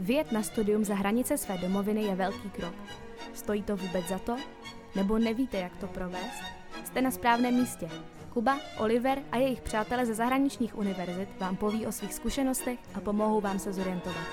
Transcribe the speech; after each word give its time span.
Vyjet 0.00 0.32
na 0.32 0.42
studium 0.42 0.84
za 0.84 0.94
hranice 0.94 1.38
své 1.38 1.58
domoviny 1.58 2.02
je 2.02 2.14
velký 2.14 2.50
krok. 2.50 2.74
Stojí 3.34 3.62
to 3.62 3.76
vůbec 3.76 4.06
za 4.08 4.18
to? 4.18 4.36
Nebo 4.94 5.18
nevíte, 5.18 5.58
jak 5.58 5.76
to 5.76 5.86
provést? 5.86 6.42
Jste 6.84 7.02
na 7.02 7.10
správném 7.10 7.54
místě. 7.54 7.88
Kuba, 8.32 8.60
Oliver 8.78 9.24
a 9.32 9.36
jejich 9.36 9.60
přátelé 9.60 10.06
ze 10.06 10.14
zahraničních 10.14 10.78
univerzit 10.78 11.40
vám 11.40 11.56
poví 11.56 11.86
o 11.86 11.92
svých 11.92 12.14
zkušenostech 12.14 12.78
a 12.94 13.00
pomohou 13.00 13.40
vám 13.40 13.58
se 13.58 13.72
zorientovat. 13.72 14.26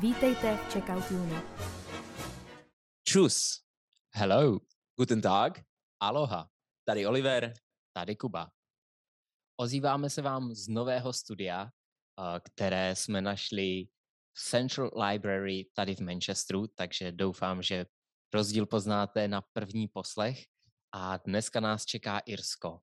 Vítejte 0.00 0.56
v 0.56 0.72
Checkout 0.72 1.10
Uni. 1.10 1.36
Čus. 3.08 3.62
Hello. 4.14 4.60
Guten 4.98 5.20
Tag. 5.20 5.60
Aloha. 6.00 6.48
Tady 6.84 7.06
Oliver, 7.06 7.54
tady 7.92 8.16
Kuba. 8.16 8.50
Ozýváme 9.56 10.10
se 10.10 10.22
vám 10.22 10.54
z 10.54 10.68
nového 10.68 11.12
studia, 11.12 11.64
eh, 11.64 12.40
které 12.40 12.96
jsme 12.96 13.20
našli 13.22 13.86
Central 14.34 14.90
Library 15.08 15.66
tady 15.74 15.94
v 15.94 16.00
Manchesteru, 16.00 16.66
takže 16.66 17.12
doufám, 17.12 17.62
že 17.62 17.86
rozdíl 18.34 18.66
poznáte 18.66 19.28
na 19.28 19.40
první 19.40 19.88
poslech. 19.88 20.44
A 20.92 21.16
dneska 21.16 21.60
nás 21.60 21.84
čeká 21.84 22.18
Irsko. 22.18 22.80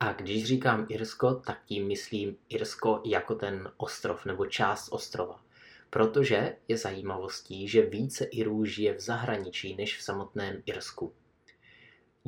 A 0.00 0.12
když 0.12 0.44
říkám 0.44 0.86
Irsko, 0.88 1.34
tak 1.34 1.64
tím 1.64 1.86
myslím 1.86 2.36
Irsko 2.48 3.02
jako 3.04 3.34
ten 3.34 3.72
ostrov 3.76 4.24
nebo 4.24 4.46
část 4.46 4.88
ostrova. 4.92 5.44
Protože 5.90 6.56
je 6.68 6.78
zajímavostí, 6.78 7.68
že 7.68 7.82
více 7.82 8.24
Irů 8.24 8.64
žije 8.64 8.94
v 8.94 9.00
zahraničí 9.00 9.76
než 9.76 9.98
v 9.98 10.02
samotném 10.02 10.62
Irsku. 10.66 11.14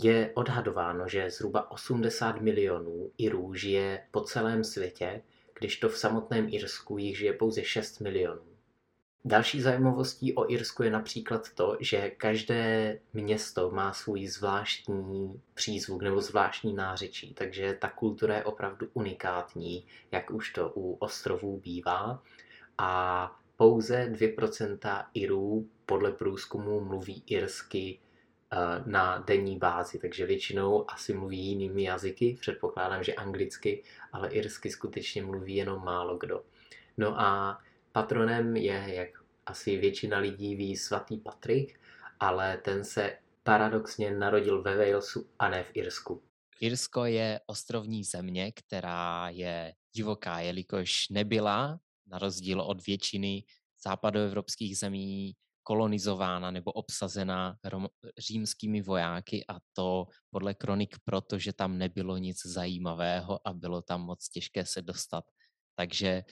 Je 0.02 0.32
odhadováno, 0.34 1.08
že 1.08 1.30
zhruba 1.30 1.70
80 1.70 2.40
milionů 2.40 3.10
Irů 3.18 3.54
žije 3.54 4.06
po 4.10 4.20
celém 4.20 4.64
světě, 4.64 5.22
když 5.58 5.76
to 5.76 5.88
v 5.88 5.98
samotném 5.98 6.48
Irsku 6.50 6.98
jich 6.98 7.18
žije 7.18 7.32
pouze 7.32 7.64
6 7.64 8.00
milionů. 8.00 8.54
Další 9.26 9.60
zajímavostí 9.60 10.34
o 10.34 10.52
Irsku 10.52 10.82
je 10.82 10.90
například 10.90 11.52
to, 11.54 11.76
že 11.80 12.10
každé 12.10 12.98
město 13.12 13.70
má 13.70 13.92
svůj 13.92 14.26
zvláštní 14.26 15.40
přízvuk 15.54 16.02
nebo 16.02 16.20
zvláštní 16.20 16.74
nářečí, 16.74 17.34
takže 17.34 17.78
ta 17.80 17.88
kultura 17.88 18.36
je 18.36 18.44
opravdu 18.44 18.86
unikátní, 18.92 19.86
jak 20.12 20.30
už 20.30 20.52
to 20.52 20.72
u 20.74 20.94
ostrovů 20.94 21.60
bývá. 21.64 22.22
A 22.78 23.32
pouze 23.56 24.08
2% 24.12 25.06
Irů 25.14 25.68
podle 25.86 26.12
průzkumu 26.12 26.80
mluví 26.80 27.22
irsky 27.26 27.98
na 28.86 29.18
denní 29.18 29.58
bázi, 29.58 29.98
takže 29.98 30.26
většinou 30.26 30.90
asi 30.90 31.14
mluví 31.14 31.38
jinými 31.38 31.82
jazyky, 31.82 32.36
předpokládám, 32.40 33.04
že 33.04 33.14
anglicky, 33.14 33.82
ale 34.12 34.28
irsky 34.30 34.70
skutečně 34.70 35.22
mluví 35.22 35.54
jenom 35.54 35.84
málo 35.84 36.18
kdo. 36.18 36.44
No 36.96 37.20
a 37.20 37.58
patronem 37.92 38.56
je, 38.56 38.84
jak 38.86 39.08
asi 39.46 39.76
většina 39.76 40.18
lidí 40.18 40.54
ví, 40.54 40.76
svatý 40.76 41.16
Patrik, 41.16 41.80
ale 42.20 42.56
ten 42.56 42.84
se 42.84 43.18
paradoxně 43.42 44.10
narodil 44.10 44.62
ve 44.62 44.76
Walesu 44.76 45.26
a 45.38 45.48
ne 45.48 45.64
v 45.64 45.70
Irsku. 45.74 46.22
Irsko 46.60 47.04
je 47.04 47.40
ostrovní 47.46 48.04
země, 48.04 48.52
která 48.52 49.28
je 49.28 49.74
divoká, 49.92 50.40
jelikož 50.40 51.08
nebyla, 51.08 51.80
na 52.06 52.18
rozdíl 52.18 52.60
od 52.60 52.86
většiny 52.86 53.44
západoevropských 53.84 54.78
zemí, 54.78 55.34
kolonizována 55.64 56.50
nebo 56.50 56.72
obsazena 56.72 57.56
rom, 57.64 57.88
římskými 58.18 58.82
vojáky 58.82 59.44
a 59.48 59.60
to 59.72 60.06
podle 60.30 60.54
kronik 60.54 60.96
proto, 61.04 61.38
že 61.38 61.52
tam 61.52 61.78
nebylo 61.78 62.16
nic 62.16 62.46
zajímavého 62.46 63.48
a 63.48 63.52
bylo 63.52 63.82
tam 63.82 64.00
moc 64.00 64.28
těžké 64.28 64.66
se 64.66 64.82
dostat. 64.82 65.24
Takže 65.74 66.22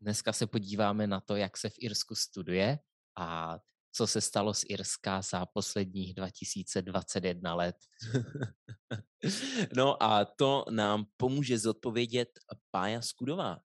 dneska 0.00 0.32
se 0.32 0.46
podíváme 0.46 1.06
na 1.06 1.20
to, 1.20 1.36
jak 1.36 1.56
se 1.56 1.68
v 1.68 1.78
Irsku 1.78 2.14
studuje 2.14 2.78
a 3.18 3.58
co 3.92 4.06
se 4.06 4.20
stalo 4.20 4.54
z 4.54 4.64
Irska 4.68 5.22
za 5.22 5.46
posledních 5.46 6.14
2021 6.14 7.54
let. 7.54 7.76
no 9.76 10.02
a 10.02 10.24
to 10.24 10.64
nám 10.70 11.04
pomůže 11.16 11.58
zodpovědět 11.58 12.28
Pája 12.70 13.02
Skudová, 13.02 13.58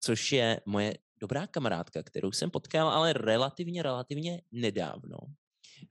což 0.00 0.32
je 0.32 0.60
moje 0.66 0.98
dobrá 1.20 1.46
kamarádka, 1.46 2.02
kterou 2.02 2.32
jsem 2.32 2.50
potkal, 2.50 2.88
ale 2.88 3.12
relativně, 3.12 3.82
relativně 3.82 4.42
nedávno. 4.52 5.18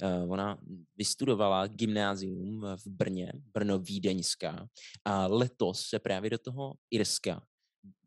Uh, 0.04 0.32
ona 0.32 0.58
vystudovala 0.96 1.68
gymnázium 1.68 2.66
v 2.76 2.88
Brně, 2.88 3.32
Brno 3.54 3.80
Vídeňská 3.80 4.68
a 5.06 5.28
letos 5.28 5.82
se 5.82 6.00
právě 6.00 6.30
do 6.30 6.38
toho 6.38 6.74
Irska 6.92 7.42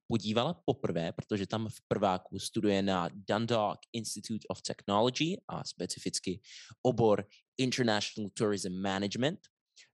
podívala 0.06 0.54
poprvé, 0.54 1.12
protože 1.12 1.46
tam 1.46 1.68
v 1.68 1.80
prváku 1.88 2.38
studuje 2.38 2.82
na 2.82 3.08
Dundalk 3.14 3.78
Institute 3.92 4.46
of 4.48 4.62
Technology 4.62 5.36
a 5.48 5.64
specificky 5.64 6.40
obor 6.82 7.26
International 7.58 8.30
Tourism 8.34 8.80
Management, 8.80 9.40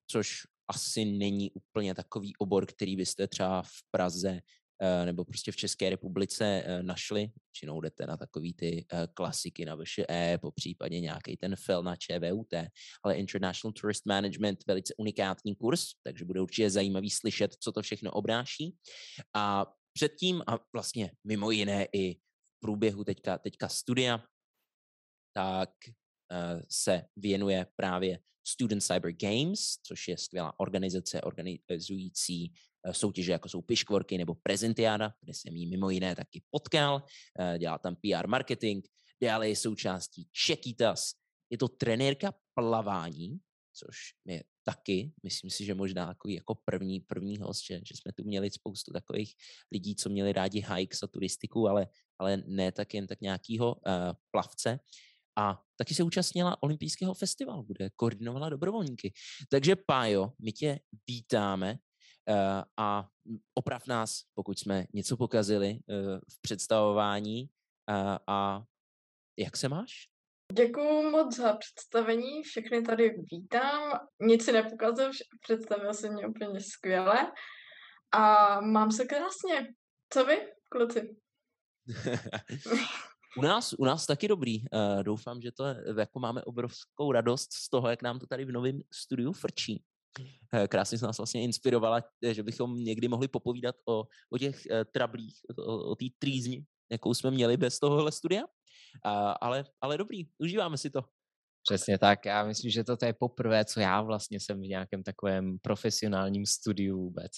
což 0.06 0.42
asi 0.68 1.04
není 1.04 1.50
úplně 1.50 1.94
takový 1.94 2.36
obor, 2.36 2.66
který 2.66 2.96
byste 2.96 3.28
třeba 3.28 3.62
v 3.62 3.82
Praze 3.90 4.40
Eh, 4.40 4.40
nebo 5.04 5.24
prostě 5.24 5.52
v 5.52 5.56
České 5.56 5.90
republice 5.90 6.44
eh, 6.44 6.82
našli. 6.82 7.20
Většinou 7.20 7.80
jdete 7.80 8.06
na 8.06 8.16
takový 8.16 8.52
ty 8.54 8.86
eh, 8.92 9.08
klasiky 9.14 9.64
na 9.64 9.76
VŠE, 9.76 10.38
po 10.40 10.50
případě 10.50 11.00
nějaký 11.00 11.36
ten 11.36 11.56
fel 11.56 11.82
na 11.82 11.96
ČVUT, 11.96 12.54
ale 13.02 13.14
International 13.14 13.72
Tourist 13.72 14.06
Management 14.06 14.66
velice 14.66 14.94
unikátní 14.98 15.56
kurz, 15.56 15.86
takže 16.02 16.24
bude 16.24 16.40
určitě 16.40 16.70
zajímavý 16.70 17.10
slyšet, 17.10 17.56
co 17.60 17.72
to 17.72 17.82
všechno 17.82 18.10
obnáší. 18.10 18.76
A 19.34 19.66
předtím 19.92 20.42
a 20.46 20.58
vlastně 20.72 21.10
mimo 21.24 21.50
jiné 21.50 21.86
i 21.92 22.14
v 22.14 22.60
průběhu 22.60 23.04
teďka, 23.04 23.38
teďka 23.38 23.68
studia, 23.68 24.24
tak 25.36 25.70
se 26.68 27.02
věnuje 27.16 27.66
právě 27.76 28.18
Student 28.46 28.82
Cyber 28.82 29.12
Games, 29.12 29.60
což 29.82 30.08
je 30.08 30.18
skvělá 30.18 30.60
organizace 30.60 31.20
organizující 31.20 32.52
Eh, 32.52 32.73
soutěže, 32.92 33.32
jako 33.32 33.48
jsou 33.48 33.62
Piškvorky 33.62 34.18
nebo 34.18 34.34
Prezentiáda, 34.34 35.14
kde 35.20 35.34
jsem 35.34 35.56
jí 35.56 35.66
mimo 35.66 35.90
jiné 35.90 36.16
taky 36.16 36.42
potkal, 36.50 37.02
eh, 37.38 37.58
dělá 37.58 37.78
tam 37.78 37.96
PR 37.96 38.28
marketing, 38.28 38.84
dále 39.22 39.48
je 39.48 39.56
součástí 39.56 40.28
Čekitas, 40.32 41.12
je 41.50 41.58
to 41.58 41.68
trenérka 41.68 42.34
plavání, 42.54 43.38
což 43.72 43.96
je 44.24 44.44
taky, 44.64 45.12
myslím 45.22 45.50
si, 45.50 45.64
že 45.64 45.74
možná 45.74 46.06
takový 46.06 46.34
jako 46.34 46.54
první, 46.64 47.00
první 47.00 47.38
host, 47.38 47.66
že, 47.66 47.74
že 47.74 47.94
jsme 47.96 48.12
tu 48.12 48.24
měli 48.24 48.50
spoustu 48.50 48.92
takových 48.92 49.34
lidí, 49.72 49.96
co 49.96 50.08
měli 50.08 50.32
rádi 50.32 50.64
hikes 50.74 51.02
a 51.02 51.06
turistiku, 51.06 51.68
ale, 51.68 51.86
ale 52.18 52.36
ne 52.46 52.72
tak 52.72 52.94
jen 52.94 53.06
tak 53.06 53.20
nějakýho 53.20 53.74
uh, 53.74 53.80
plavce. 54.30 54.78
A 55.38 55.62
taky 55.76 55.94
se 55.94 56.02
účastnila 56.02 56.62
olympijského 56.62 57.14
festivalu, 57.14 57.62
kde 57.62 57.90
koordinovala 57.96 58.48
dobrovolníky. 58.48 59.12
Takže 59.48 59.76
Pájo, 59.76 60.32
my 60.38 60.52
tě 60.52 60.80
vítáme 61.06 61.78
Eh, 61.78 61.93
a 62.76 63.08
oprav 63.54 63.86
nás, 63.86 64.22
pokud 64.34 64.58
jsme 64.58 64.84
něco 64.92 65.16
pokazili 65.16 65.68
eh, 65.70 66.20
v 66.32 66.40
představování. 66.40 67.50
Eh, 67.90 68.18
a 68.26 68.62
jak 69.38 69.56
se 69.56 69.68
máš? 69.68 70.08
Děkuji 70.52 71.10
moc 71.10 71.36
za 71.36 71.56
představení, 71.56 72.42
všechny 72.42 72.82
tady 72.82 73.14
vítám. 73.32 74.00
Nic 74.20 74.44
si 74.44 74.52
nepokazil, 74.52 75.10
představil 75.40 75.94
se 75.94 76.10
mě 76.10 76.26
úplně 76.26 76.60
skvěle. 76.60 77.32
A 78.12 78.60
mám 78.60 78.90
se 78.90 79.04
krásně. 79.04 79.74
Co 80.10 80.24
vy, 80.24 80.38
kluci? 80.70 81.16
u, 83.38 83.42
nás, 83.42 83.74
u 83.78 83.84
nás 83.84 84.06
taky 84.06 84.28
dobrý. 84.28 84.60
Uh, 84.60 85.02
doufám, 85.02 85.40
že 85.40 85.52
to 85.52 85.64
jako 85.98 86.18
máme 86.18 86.42
obrovskou 86.42 87.12
radost 87.12 87.52
z 87.52 87.68
toho, 87.68 87.88
jak 87.90 88.02
nám 88.02 88.18
to 88.18 88.26
tady 88.26 88.44
v 88.44 88.52
novém 88.52 88.80
studiu 88.92 89.32
frčí. 89.32 89.84
Eh, 90.54 90.68
krásně 90.68 90.98
se 90.98 91.06
nás 91.06 91.18
vlastně 91.18 91.42
inspirovala, 91.42 92.02
eh, 92.24 92.34
že 92.34 92.42
bychom 92.42 92.76
někdy 92.76 93.08
mohli 93.08 93.28
popovídat 93.28 93.74
o, 93.88 94.04
o 94.30 94.38
těch 94.38 94.62
uh, 94.70 94.76
trablích, 94.94 95.40
o, 95.58 95.90
o 95.90 95.94
té 95.94 96.04
trýzni, 96.18 96.64
jakou 96.92 97.14
jsme 97.14 97.30
měli 97.30 97.56
bez 97.56 97.78
tohohle 97.78 98.12
studia. 98.12 98.42
Uh, 98.42 99.34
ale, 99.40 99.64
ale 99.80 99.98
dobrý, 99.98 100.24
užíváme 100.38 100.78
si 100.78 100.90
to. 100.90 101.00
Přesně 101.62 101.98
tak. 101.98 102.26
Já 102.26 102.44
myslím, 102.44 102.70
že 102.70 102.84
toto 102.84 103.06
je 103.06 103.12
poprvé, 103.12 103.64
co 103.64 103.80
já 103.80 104.02
vlastně 104.02 104.40
jsem 104.40 104.60
v 104.60 104.68
nějakém 104.68 105.02
takovém 105.02 105.58
profesionálním 105.62 106.46
studiu 106.46 106.98
vůbec. 106.98 107.32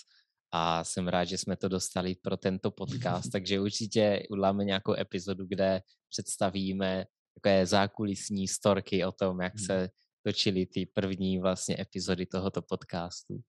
A 0.52 0.84
jsem 0.84 1.08
rád, 1.08 1.25
že 1.25 1.38
jsme 1.38 1.56
to 1.56 1.69
dostali 1.69 2.14
pro 2.22 2.37
tento 2.37 2.70
podcast, 2.70 3.31
takže 3.32 3.61
určitě 3.61 4.22
uděláme 4.31 4.64
nějakou 4.64 4.94
epizodu, 4.94 5.46
kde 5.46 5.81
představíme 6.11 7.05
takové 7.34 7.67
zákulisní 7.67 8.49
storky 8.49 9.05
o 9.05 9.12
tom, 9.12 9.40
jak 9.40 9.55
hmm. 9.55 9.67
se 9.67 9.88
točili 10.26 10.67
ty 10.67 10.87
první 10.87 11.38
vlastně 11.38 11.76
epizody 11.81 12.26
tohoto 12.26 12.62
podcastu. 12.62 13.40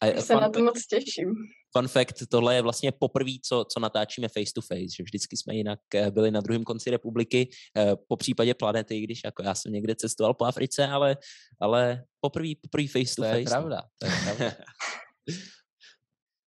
A 0.00 0.20
se 0.20 0.34
na 0.34 0.48
to 0.48 0.62
moc 0.62 0.86
těším. 0.86 1.34
Fun 1.78 1.88
fact, 1.88 2.14
tohle 2.30 2.54
je 2.54 2.62
vlastně 2.62 2.92
poprvé, 2.92 3.30
co, 3.44 3.64
co 3.72 3.80
natáčíme 3.80 4.28
face 4.28 4.52
to 4.54 4.60
face, 4.60 4.94
že 4.96 5.02
vždycky 5.02 5.36
jsme 5.36 5.54
jinak 5.54 5.78
eh, 5.94 6.10
byli 6.10 6.30
na 6.30 6.40
druhém 6.40 6.64
konci 6.64 6.90
republiky, 6.90 7.50
eh, 7.78 7.96
po 8.08 8.16
případě 8.16 8.54
planety, 8.54 9.00
když 9.00 9.20
jako 9.24 9.42
já 9.42 9.54
jsem 9.54 9.72
někde 9.72 9.94
cestoval 9.94 10.34
po 10.34 10.44
Africe, 10.44 10.86
ale, 10.86 11.16
ale 11.60 12.04
poprvé, 12.20 12.48
poprvé 12.62 12.88
face 12.88 13.14
to, 13.16 13.22
to 13.22 13.28
face. 13.28 13.40
Je 13.40 13.44
pravda, 13.44 13.82
to 13.98 14.06
je 14.06 14.12
pravda. 14.24 14.52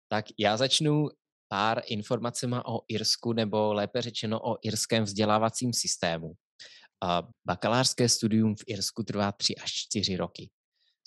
tak 0.09 0.25
já 0.39 0.57
začnu 0.57 1.07
pár 1.47 1.81
informacema 1.87 2.67
o 2.67 2.81
Irsku, 2.87 3.33
nebo 3.33 3.73
lépe 3.73 4.01
řečeno 4.01 4.39
o 4.39 4.57
irském 4.63 5.03
vzdělávacím 5.03 5.73
systému. 5.73 6.33
Bakalářské 7.45 8.09
studium 8.09 8.55
v 8.55 8.63
Irsku 8.67 9.03
trvá 9.03 9.31
3 9.31 9.55
až 9.55 9.71
4 9.71 10.15
roky. 10.15 10.49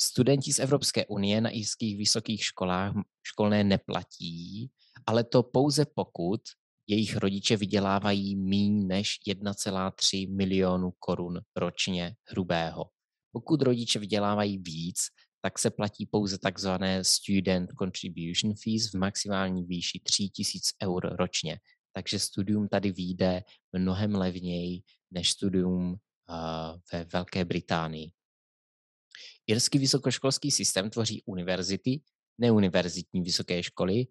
Studenti 0.00 0.52
z 0.52 0.58
Evropské 0.58 1.06
unie 1.06 1.40
na 1.40 1.50
irských 1.50 1.96
vysokých 1.96 2.44
školách 2.44 2.94
školné 3.22 3.64
neplatí, 3.64 4.70
ale 5.06 5.24
to 5.24 5.42
pouze 5.42 5.86
pokud 5.94 6.40
jejich 6.86 7.16
rodiče 7.16 7.56
vydělávají 7.56 8.36
míň 8.36 8.86
než 8.86 9.18
1,3 9.28 10.36
milionu 10.36 10.92
korun 10.98 11.40
ročně 11.56 12.14
hrubého. 12.30 12.84
Pokud 13.32 13.62
rodiče 13.62 13.98
vydělávají 13.98 14.58
víc, 14.58 14.98
tak 15.42 15.58
se 15.58 15.70
platí 15.70 16.06
pouze 16.06 16.38
takzvané 16.38 17.04
student 17.04 17.70
contribution 17.78 18.54
fees 18.64 18.92
v 18.92 18.94
maximální 18.94 19.64
výši 19.64 20.00
3000 20.00 20.72
eur 20.82 21.16
ročně. 21.16 21.58
Takže 21.92 22.18
studium 22.18 22.68
tady 22.68 22.92
vyjde 22.92 23.42
mnohem 23.72 24.14
levněji 24.14 24.80
než 25.16 25.30
studium 25.30 25.92
uh, 25.92 25.96
ve 26.92 27.04
Velké 27.04 27.44
Británii. 27.44 28.12
Irský 29.46 29.78
vysokoškolský 29.78 30.50
systém 30.50 30.90
tvoří 30.90 31.22
univerzity, 31.24 32.00
neuniverzitní 32.38 33.22
vysoké 33.22 33.62
školy 33.62 34.06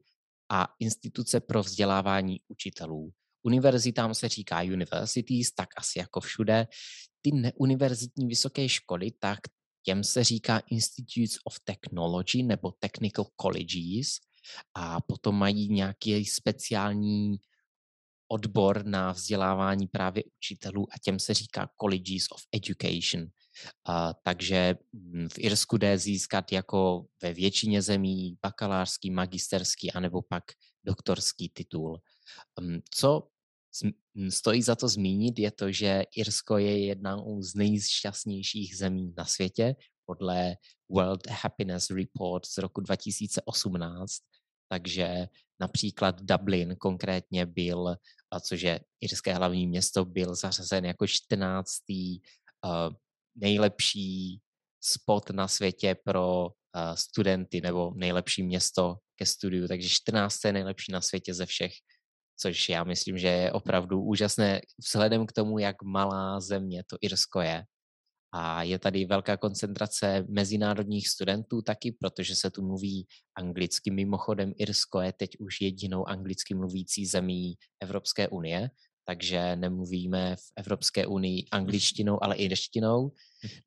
a 0.50 0.68
instituce 0.80 1.40
pro 1.40 1.62
vzdělávání 1.64 2.40
učitelů. 2.48 3.14
Univerzitám 3.44 4.14
se 4.14 4.30
říká 4.30 4.62
universities, 4.62 5.52
tak 5.52 5.70
asi 5.78 6.00
jako 6.00 6.20
všude. 6.20 6.68
Ty 7.22 7.32
neuniverzitní 7.32 8.28
vysoké 8.28 8.70
školy, 8.70 9.12
tak 9.12 9.40
těm 9.86 10.04
se 10.04 10.24
říká 10.24 10.62
Institutes 10.72 11.38
of 11.46 11.60
Technology 11.64 12.44
nebo 12.44 12.72
Technical 12.80 13.26
Colleges 13.42 14.18
a 14.74 15.02
potom 15.02 15.36
mají 15.36 15.70
nějaký 15.70 16.26
speciální 16.26 17.38
odbor 18.36 18.86
na 18.86 19.12
vzdělávání 19.12 19.88
právě 19.88 20.24
učitelů 20.38 20.88
a 20.92 20.96
těm 21.04 21.20
se 21.20 21.34
říká 21.34 21.70
Colleges 21.82 22.26
of 22.32 22.42
Education. 22.56 23.22
Uh, 23.22 24.12
takže 24.24 24.76
mm, 24.94 25.30
v 25.30 25.40
Irsku 25.40 25.78
jde 25.78 25.98
získat 25.98 26.52
jako 26.52 27.06
ve 27.24 27.34
většině 27.34 27.82
zemí 27.82 28.38
bakalářský, 28.42 29.12
magisterský 29.12 29.92
anebo 29.92 30.22
pak 30.22 30.44
doktorský 30.84 31.50
titul. 31.50 32.00
Um, 32.60 32.80
co 32.92 33.28
stojí 34.30 34.62
za 34.62 34.76
to 34.76 34.88
zmínit, 34.88 35.40
je 35.40 35.52
to, 35.52 35.72
že 35.72 36.04
Irsko 36.16 36.58
je 36.58 36.86
jedna 36.86 37.18
z 37.40 37.56
nejšťastnějších 37.56 38.78
zemí 38.78 39.14
na 39.18 39.26
světě 39.26 39.76
podle 40.06 40.56
World 40.90 41.28
Happiness 41.28 41.90
Report 41.90 42.46
z 42.46 42.58
roku 42.58 42.82
2018. 42.82 44.12
Takže 44.72 45.28
například 45.60 46.22
Dublin 46.22 46.76
konkrétně 46.76 47.46
byl, 47.46 47.96
což 48.40 48.62
je 48.62 48.80
irské 49.02 49.34
hlavní 49.34 49.68
město, 49.68 50.06
byl 50.06 50.36
zařazen 50.36 50.86
jako 50.86 51.08
14. 51.08 51.70
Uh, 51.90 52.94
nejlepší 53.36 54.40
spot 54.84 55.30
na 55.30 55.48
světě 55.48 55.96
pro 56.04 56.46
uh, 56.46 56.50
studenty 56.96 57.62
nebo 57.62 57.92
nejlepší 57.96 58.44
město 58.44 58.96
ke 59.16 59.26
studiu, 59.26 59.68
takže 59.68 59.90
14. 59.90 60.44
nejlepší 60.44 60.92
na 60.92 61.02
světě 61.02 61.34
ze 61.34 61.46
všech 61.46 61.74
což 62.38 62.70
já 62.70 62.84
myslím, 62.84 63.18
že 63.18 63.28
je 63.28 63.52
opravdu 63.52 64.02
úžasné 64.02 64.62
vzhledem 64.80 65.26
k 65.26 65.34
tomu, 65.34 65.60
jak 65.60 65.84
malá 65.84 66.40
země 66.40 66.84
to 66.88 66.98
Irsko 67.02 67.42
je. 67.42 67.64
A 68.38 68.64
je 68.64 68.80
tady 68.80 69.06
velká 69.06 69.38
koncentrace 69.38 70.26
mezinárodních 70.30 71.10
studentů 71.10 71.62
taky, 71.62 71.92
protože 71.92 72.36
se 72.36 72.52
tu 72.52 72.62
mluví 72.68 73.08
anglicky. 73.36 73.92
Mimochodem 73.92 74.54
Irsko 74.58 75.02
je 75.02 75.14
teď 75.14 75.30
už 75.40 75.62
jedinou 75.62 76.08
anglicky 76.08 76.54
mluvící 76.54 77.06
zemí 77.06 77.56
Evropské 77.80 78.28
unie, 78.28 78.70
takže 79.06 79.56
nemluvíme 79.56 80.36
v 80.36 80.52
Evropské 80.56 81.08
unii 81.08 81.46
angličtinou, 81.52 82.24
ale 82.24 82.36
irštinou. 82.36 83.12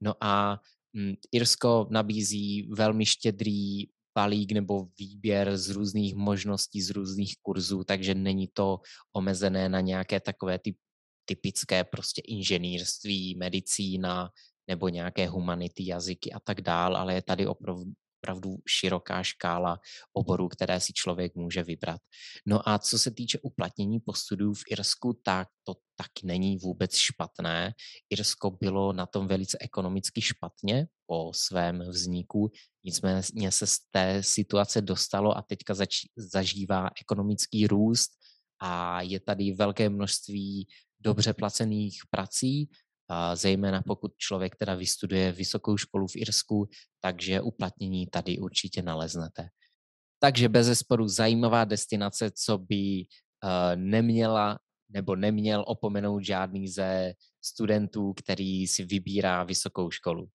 No 0.01 0.15
a 0.21 0.61
mm, 0.93 1.15
Irsko 1.33 1.89
nabízí 1.91 2.69
velmi 2.77 3.07
štědrý 3.07 3.89
balík 4.15 4.53
nebo 4.53 4.89
výběr 4.99 5.57
z 5.57 5.71
různých 5.71 6.15
možností, 6.15 6.83
z 6.83 6.91
různých 6.91 7.35
kurzů, 7.43 7.85
takže 7.85 8.15
není 8.15 8.49
to 8.53 8.81
omezené 9.13 9.69
na 9.69 9.81
nějaké 9.81 10.21
takové 10.21 10.59
ty 10.59 10.77
typické 11.29 11.85
prostě 11.85 12.23
inženýrství, 12.25 13.37
medicína 13.37 14.31
nebo 14.69 14.89
nějaké 14.89 15.27
humanity, 15.27 15.87
jazyky 15.87 16.33
a 16.33 16.41
tak 16.41 16.61
dál, 16.61 16.97
ale 16.97 17.15
je 17.15 17.23
tady 17.23 17.47
opravdu, 17.47 17.93
opravdu 18.23 18.57
široká 18.69 19.23
škála 19.23 19.81
oborů, 20.13 20.49
které 20.49 20.81
si 20.81 20.93
člověk 20.93 21.35
může 21.35 21.63
vybrat. 21.63 22.01
No 22.47 22.69
a 22.69 22.79
co 22.79 22.99
se 22.99 23.11
týče 23.11 23.39
uplatnění 23.43 24.01
po 24.01 24.15
studiu 24.15 24.55
v 24.55 24.63
Irsku, 24.71 25.21
tak 25.23 25.49
to 25.65 25.75
taky 25.97 26.27
není 26.27 26.57
vůbec 26.57 26.97
špatné. 26.97 27.73
Irsko 28.11 28.51
bylo 28.51 28.93
na 28.93 29.07
tom 29.07 29.27
velice 29.27 29.59
ekonomicky 29.61 30.21
špatně 30.21 30.87
po 31.07 31.33
svém 31.35 31.79
vzniku, 31.79 32.51
nicméně 32.85 33.51
se 33.51 33.67
z 33.67 33.79
té 33.91 34.23
situace 34.23 34.83
dostalo 34.83 35.37
a 35.37 35.43
teďka 35.43 35.75
zač- 35.75 36.07
zažívá 36.17 36.91
ekonomický 37.01 37.67
růst 37.67 38.11
a 38.61 39.03
je 39.03 39.21
tady 39.21 39.53
velké 39.53 39.89
množství 39.89 40.67
dobře 41.01 41.33
placených 41.33 42.03
prací, 42.11 42.69
a 43.09 43.37
zejména 43.37 43.83
pokud 43.83 44.13
člověk 44.17 44.57
teda 44.57 44.75
vystuduje 44.75 45.33
vysokou 45.33 45.77
školu 45.77 46.07
v 46.07 46.17
Irsku, 46.17 46.69
takže 47.01 47.41
uplatnění 47.41 48.07
tady 48.07 48.39
určitě 48.39 48.83
naleznete. 48.83 49.49
Takže 50.19 50.49
bez 50.49 50.67
zesporu 50.67 51.09
zajímavá 51.09 51.65
destinace, 51.65 52.31
co 52.31 52.59
by 52.59 53.05
uh, 53.45 53.51
neměla 53.75 54.59
nebo 54.89 55.17
neměl 55.17 55.65
opomenout 55.67 56.25
žádný 56.25 56.69
ze 56.69 57.13
studentů, 57.45 58.13
který 58.13 58.67
si 58.67 58.85
vybírá 58.85 59.45
vysokou 59.45 59.91
školu. 59.91 60.29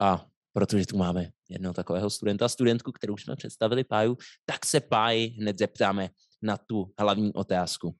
A 0.00 0.26
protože 0.52 0.86
tu 0.86 0.96
máme 0.96 1.30
jednoho 1.48 1.74
takového 1.74 2.10
studenta, 2.10 2.48
studentku, 2.48 2.92
kterou 2.92 3.16
jsme 3.16 3.36
představili 3.36 3.84
Páju, 3.84 4.16
tak 4.44 4.66
se 4.66 4.80
Páji 4.80 5.26
hned 5.28 5.58
zeptáme 5.58 6.08
na 6.42 6.56
tu 6.56 6.92
hlavní 6.98 7.32
otázku. 7.32 7.96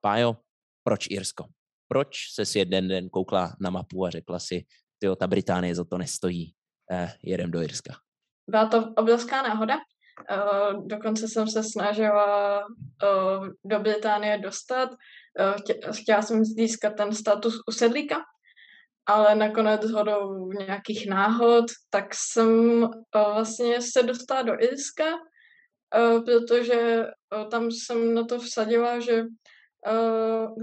Pájo, 0.00 0.36
proč 0.84 1.06
Irsko? 1.10 1.44
Proč 1.92 2.16
se 2.34 2.58
jeden 2.58 2.88
den 2.88 3.08
koukla 3.08 3.56
na 3.60 3.70
mapu 3.70 4.06
a 4.06 4.10
řekla 4.10 4.38
si, 4.38 4.64
tyjo, 4.98 5.16
ta 5.16 5.26
Británie 5.26 5.74
za 5.74 5.84
to 5.84 5.98
nestojí, 5.98 6.54
eh, 6.92 7.12
jedem 7.22 7.50
do 7.50 7.62
Irska? 7.62 7.94
Byla 8.50 8.66
to 8.66 8.92
obrovská 8.96 9.42
náhoda. 9.42 9.76
Uh, 10.20 10.86
dokonce 10.86 11.28
jsem 11.28 11.48
se 11.48 11.62
snažila 11.62 12.66
uh, 12.66 13.48
do 13.64 13.80
Británie 13.80 14.38
dostat. 14.38 14.90
Uh, 14.90 15.92
chtěla 15.92 16.22
jsem 16.22 16.44
získat 16.44 16.90
ten 16.90 17.14
status 17.14 17.54
usedlíka, 17.68 18.16
ale 19.06 19.34
nakonec 19.34 19.90
hodou 19.90 20.52
nějakých 20.52 21.06
náhod, 21.06 21.64
tak 21.90 22.14
jsem 22.14 22.82
vlastně 23.14 23.82
se 23.82 24.02
dostala 24.02 24.42
do 24.42 24.52
Irska, 24.60 25.04
protože 26.24 27.06
tam 27.50 27.70
jsem 27.70 28.14
na 28.14 28.24
to 28.24 28.38
vsadila, 28.38 29.00
že 29.00 29.24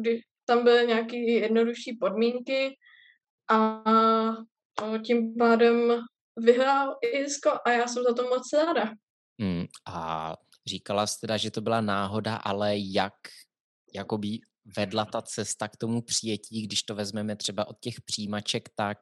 když 0.02 0.22
tam 0.48 0.63
byly 0.63 0.88
nějaké 0.88 1.18
jednodušší 1.18 1.98
podmínky 2.00 2.77
a 3.51 3.84
tím 5.06 5.36
pádem 5.38 6.01
vyhrál 6.38 6.96
Irsko 7.13 7.51
a 7.66 7.72
já 7.72 7.88
jsem 7.88 8.04
za 8.04 8.13
to 8.13 8.24
moc 8.24 8.54
ráda. 8.54 8.92
Hmm, 9.42 9.66
a 9.88 10.34
říkala 10.66 11.08
jsi 11.08 11.20
teda, 11.22 11.38
že 11.38 11.51
to 11.51 11.62
byla 11.62 11.82
náhoda, 11.82 12.36
ale 12.36 12.77
jak 12.77 13.13
jakoby 13.96 14.39
vedla 14.77 15.06
ta 15.06 15.22
cesta 15.22 15.68
k 15.68 15.77
tomu 15.77 16.01
přijetí, 16.01 16.62
když 16.62 16.84
to 16.84 16.96
vezmeme 16.96 17.36
třeba 17.36 17.68
od 17.68 17.80
těch 17.80 18.01
přijímaček, 18.01 18.70
tak 18.75 18.98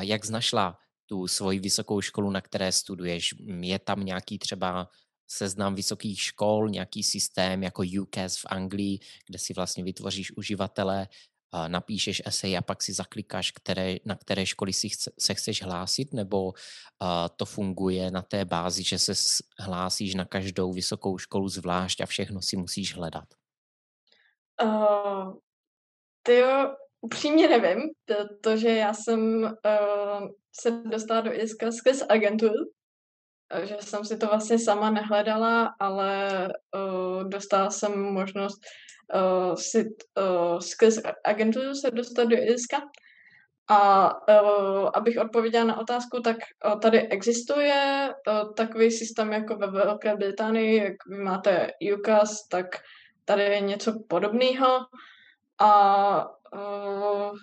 jak 0.00 0.24
znašla 0.24 0.78
tu 1.06 1.26
svoji 1.26 1.58
vysokou 1.58 2.00
školu, 2.00 2.30
na 2.30 2.40
které 2.40 2.72
studuješ? 2.72 3.34
Je 3.60 3.78
tam 3.78 4.04
nějaký 4.04 4.38
třeba 4.38 4.88
seznam 5.28 5.74
vysokých 5.74 6.20
škol, 6.20 6.68
nějaký 6.68 7.02
systém 7.02 7.62
jako 7.62 7.82
UCAS 8.00 8.36
v 8.36 8.46
Anglii, 8.48 8.98
kde 9.26 9.38
si 9.38 9.54
vlastně 9.54 9.84
vytvoříš 9.84 10.36
uživatele, 10.36 11.08
napíšeš 11.68 12.22
esej 12.26 12.56
a 12.56 12.62
pak 12.62 12.82
si 12.82 12.92
zaklikáš, 12.92 13.50
které, 13.50 13.96
na 14.04 14.16
které 14.16 14.46
školy 14.46 14.72
si 14.72 14.88
chce, 14.88 15.12
se 15.18 15.34
chceš 15.34 15.62
hlásit, 15.62 16.12
nebo 16.12 16.52
to 17.36 17.44
funguje 17.44 18.10
na 18.10 18.22
té 18.22 18.44
bázi, 18.44 18.82
že 18.82 18.98
se 18.98 19.12
hlásíš 19.58 20.14
na 20.14 20.24
každou 20.24 20.72
vysokou 20.72 21.18
školu 21.18 21.48
zvlášť 21.48 22.00
a 22.00 22.06
všechno 22.06 22.42
si 22.42 22.56
musíš 22.56 22.96
hledat? 22.96 23.24
Uh, 24.62 25.36
ty 26.22 26.34
jo, 26.34 26.74
upřímně 27.00 27.48
nevím, 27.48 27.90
protože 28.04 28.68
já 28.68 28.94
jsem 28.94 29.42
uh, 29.42 30.28
se 30.60 30.70
dostala 30.70 31.20
do 31.20 31.32
ISKA 31.32 31.72
skrz 31.72 32.02
agenturu, 32.08 32.64
že 33.64 33.76
jsem 33.80 34.04
si 34.04 34.16
to 34.16 34.26
vlastně 34.26 34.58
sama 34.58 34.90
nehledala, 34.90 35.74
ale 35.80 36.48
uh, 36.74 37.28
dostala 37.28 37.70
jsem 37.70 38.02
možnost 38.02 38.60
uh, 39.14 39.54
si 39.54 39.84
uh, 39.84 40.58
skrz 40.58 40.98
agenturu 41.24 41.74
se 41.74 41.90
dostat 41.90 42.24
do 42.24 42.36
Irska 42.36 42.76
A 43.68 44.10
uh, 44.28 44.90
abych 44.94 45.18
odpověděla 45.18 45.64
na 45.64 45.78
otázku, 45.80 46.20
tak 46.20 46.36
uh, 46.66 46.80
tady 46.80 47.08
existuje 47.08 48.08
uh, 48.08 48.54
takový 48.54 48.90
systém 48.90 49.32
jako 49.32 49.56
ve 49.56 49.66
Velké 49.66 50.16
Británii, 50.16 50.84
jak 50.84 50.94
vy 51.10 51.16
máte 51.16 51.70
UCAS, 51.94 52.48
tak 52.48 52.66
tady 53.24 53.42
je 53.42 53.60
něco 53.60 53.92
podobného. 54.08 54.78
A 55.60 56.26
uh, 56.52 57.36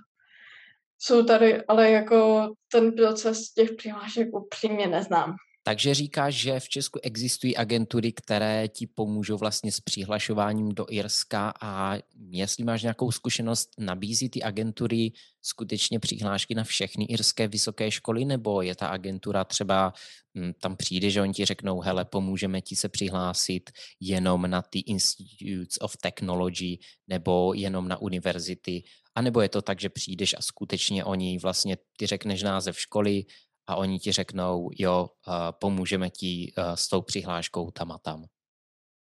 jsou 0.99 1.23
tady, 1.23 1.65
ale 1.65 1.91
jako 1.91 2.49
ten 2.71 2.91
proces 2.91 3.53
těch 3.53 3.69
přihlášek 3.77 4.27
upřímně 4.33 4.87
neznám. 4.87 5.35
Takže 5.67 5.93
říkáš, 5.93 6.35
že 6.35 6.59
v 6.59 6.69
Česku 6.69 6.99
existují 7.03 7.57
agentury, 7.57 8.11
které 8.11 8.67
ti 8.67 8.87
pomůžou 8.87 9.37
vlastně 9.37 9.71
s 9.71 9.79
přihlašováním 9.79 10.69
do 10.69 10.85
Irska 10.89 11.53
a 11.61 11.97
jestli 12.29 12.63
máš 12.63 12.81
nějakou 12.81 13.11
zkušenost, 13.11 13.69
nabízí 13.77 14.29
ty 14.29 14.43
agentury 14.43 15.11
skutečně 15.41 15.99
přihlášky 15.99 16.55
na 16.55 16.63
všechny 16.63 17.05
irské 17.05 17.47
vysoké 17.47 17.91
školy, 17.91 18.25
nebo 18.25 18.61
je 18.61 18.75
ta 18.75 18.87
agentura 18.87 19.43
třeba, 19.43 19.93
hm, 20.37 20.53
tam 20.61 20.75
přijde, 20.75 21.09
že 21.09 21.21
oni 21.21 21.33
ti 21.33 21.45
řeknou, 21.45 21.79
hele, 21.79 22.05
pomůžeme 22.05 22.61
ti 22.61 22.75
se 22.75 22.89
přihlásit 22.89 23.71
jenom 23.99 24.49
na 24.49 24.61
ty 24.61 24.79
Institutes 24.79 25.77
of 25.81 25.97
Technology 25.97 26.77
nebo 27.07 27.53
jenom 27.53 27.87
na 27.87 27.97
univerzity, 27.97 28.83
anebo 29.15 29.41
je 29.41 29.49
to 29.49 29.61
tak, 29.61 29.81
že 29.81 29.89
přijdeš 29.89 30.35
a 30.37 30.41
skutečně 30.41 31.05
oni 31.05 31.39
vlastně, 31.39 31.77
ty 31.97 32.07
řekneš 32.07 32.43
název 32.43 32.79
školy, 32.79 33.25
a 33.67 33.75
oni 33.75 33.99
ti 33.99 34.11
řeknou, 34.11 34.69
jo, 34.77 35.07
uh, 35.27 35.33
pomůžeme 35.59 36.09
ti 36.09 36.53
uh, 36.57 36.73
s 36.75 36.87
tou 36.87 37.01
přihláškou 37.01 37.71
tam 37.71 37.91
a 37.91 37.97
tam? 37.97 38.23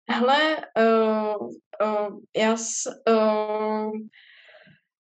Hele, 0.09 0.57
uh, 0.79 1.47
uh, 1.83 2.19
já 2.37 2.57
s, 2.57 2.73
uh, 3.09 3.91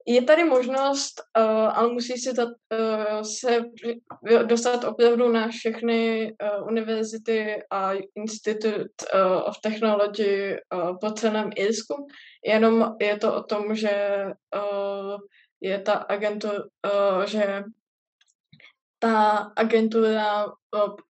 je 0.08 0.22
tady 0.22 0.44
možnost, 0.44 1.22
uh, 1.38 1.78
ale 1.78 1.94
musí 1.94 2.18
si 2.18 2.34
ta, 2.34 2.46
uh, 2.46 3.22
se 3.22 3.66
dostat 4.46 4.84
opravdu 4.84 5.32
na 5.32 5.48
všechny 5.48 6.32
uh, 6.32 6.68
univerzity 6.68 7.64
a 7.72 7.92
Institute 8.16 9.06
uh, 9.14 9.48
of 9.48 9.56
Technology 9.62 10.56
uh, 10.74 10.98
po 11.02 11.12
celém 11.12 11.50
Irsku. 11.56 12.08
Jenom 12.46 12.96
je 13.02 13.18
to 13.18 13.36
o 13.36 13.44
tom, 13.44 13.76
že 13.76 14.26
uh, 14.56 15.18
je 15.62 15.80
ta 15.80 15.94
agentura, 15.94 16.64
uh, 16.86 17.24
že 17.26 17.64
ta 19.02 19.52
agentura 19.58 20.46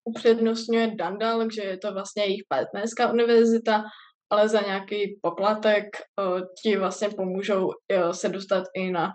upřednostňuje 0.04 0.88
Dundalk, 0.88 1.54
že 1.54 1.62
je 1.62 1.78
to 1.78 1.94
vlastně 1.94 2.24
jejich 2.24 2.44
partnerská 2.48 3.12
univerzita, 3.12 3.84
ale 4.32 4.50
za 4.50 4.62
nějaký 4.62 5.20
poplatek 5.22 5.86
ti 6.64 6.78
vlastně 6.78 7.10
pomůžou 7.10 7.70
se 8.12 8.30
dostat 8.30 8.64
i 8.76 8.92
na 8.92 9.12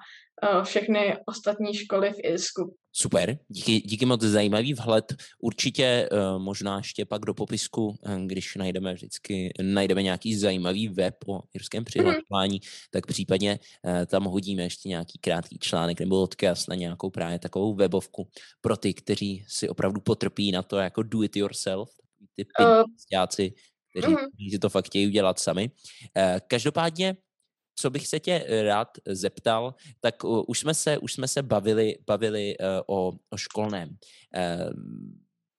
všechny 0.65 1.17
ostatní 1.27 1.75
školy 1.75 2.13
v 2.13 2.25
Irsku. 2.25 2.75
Super, 2.99 3.39
díky, 3.49 3.81
díky 3.81 4.07
moc 4.07 4.21
zajímavý 4.23 4.75
vhled. 4.75 5.17
Určitě 5.39 6.09
uh, 6.13 6.43
možná 6.43 6.77
ještě 6.77 7.05
pak 7.05 7.23
do 7.23 7.35
popisku, 7.35 7.87
uh, 7.87 8.27
když 8.27 8.55
najdeme 8.55 8.95
vždycky, 8.95 9.53
najdeme 9.63 10.03
nějaký 10.03 10.37
zajímavý 10.37 10.89
web 10.89 11.15
o 11.27 11.41
jirském 11.55 11.81
mhm. 11.81 11.85
přihlašování, 11.85 12.61
mm-hmm. 12.61 12.89
tak 12.91 13.07
případně 13.07 13.59
uh, 13.85 14.07
tam 14.07 14.25
hodíme 14.25 14.63
ještě 14.63 14.89
nějaký 14.89 15.19
krátký 15.19 15.59
článek 15.59 16.01
nebo 16.01 16.23
odkaz 16.23 16.67
na 16.67 16.75
nějakou 16.75 17.11
právě 17.11 17.39
takovou 17.39 17.75
webovku 17.75 18.29
pro 18.61 18.77
ty, 18.77 18.95
kteří 18.95 19.45
si 19.49 19.69
opravdu 19.69 20.01
potrpí 20.01 20.53
na 20.53 20.63
to 20.63 20.77
jako 20.77 21.03
do 21.03 21.23
it 21.23 21.37
yourself, 21.37 21.91
ty 22.35 22.47
pinstáci, 22.57 23.53
uh, 23.53 23.57
kteří, 23.91 24.15
mm-hmm. 24.15 24.29
kteří 24.35 24.51
si 24.51 24.59
to 24.59 24.69
fakt 24.69 24.87
chtějí 24.87 25.07
udělat 25.07 25.39
sami. 25.39 25.71
Každopádně 26.47 27.17
co 27.79 27.91
bych 27.91 28.07
se 28.07 28.21
tě 28.21 28.45
eh, 28.47 28.63
rád 28.63 28.89
zeptal, 29.07 29.75
tak 30.01 30.15
už 30.25 30.59
jsme 30.59 30.75
se, 30.75 30.99
už 30.99 31.13
jsme 31.13 31.29
se 31.29 31.43
bavili, 31.43 31.99
bavili 32.07 32.57
o, 32.87 33.13
o 33.31 33.37
školném. 33.37 33.89
Uh, 33.89 34.73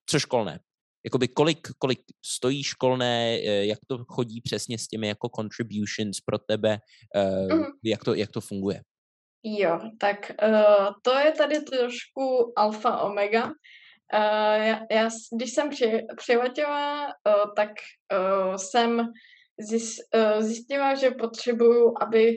co 0.06 0.18
školné? 0.18 0.60
Jakoby 1.04 1.28
kolik, 1.28 1.68
kolik 1.78 2.00
stojí 2.24 2.62
školné, 2.62 3.40
jak 3.42 3.78
to 3.86 4.04
chodí 4.04 4.40
přesně 4.40 4.78
s 4.78 4.88
těmi 4.88 5.08
jako 5.08 5.28
contributions 5.36 6.20
pro 6.20 6.38
tebe, 6.38 6.78
mm. 7.52 7.64
jak, 7.84 8.04
to, 8.04 8.14
jak 8.14 8.30
to 8.30 8.40
funguje? 8.40 8.82
Jo, 9.42 9.80
tak 9.98 10.32
uh, 10.42 10.86
to 11.02 11.18
je 11.18 11.32
tady 11.32 11.60
trošku 11.60 12.52
alfa 12.56 13.00
omega. 13.00 13.44
Uh, 13.46 14.64
já, 14.64 14.80
já, 14.90 15.08
když 15.36 15.52
jsem 15.52 15.70
při, 15.70 16.06
přiletěla, 16.16 17.06
uh, 17.06 17.54
tak 17.56 17.70
uh, 18.12 18.56
jsem 18.56 19.12
Eh, 19.58 20.42
zjistila, 20.42 20.94
že 20.94 21.10
potřebuju, 21.10 21.94
aby, 22.00 22.36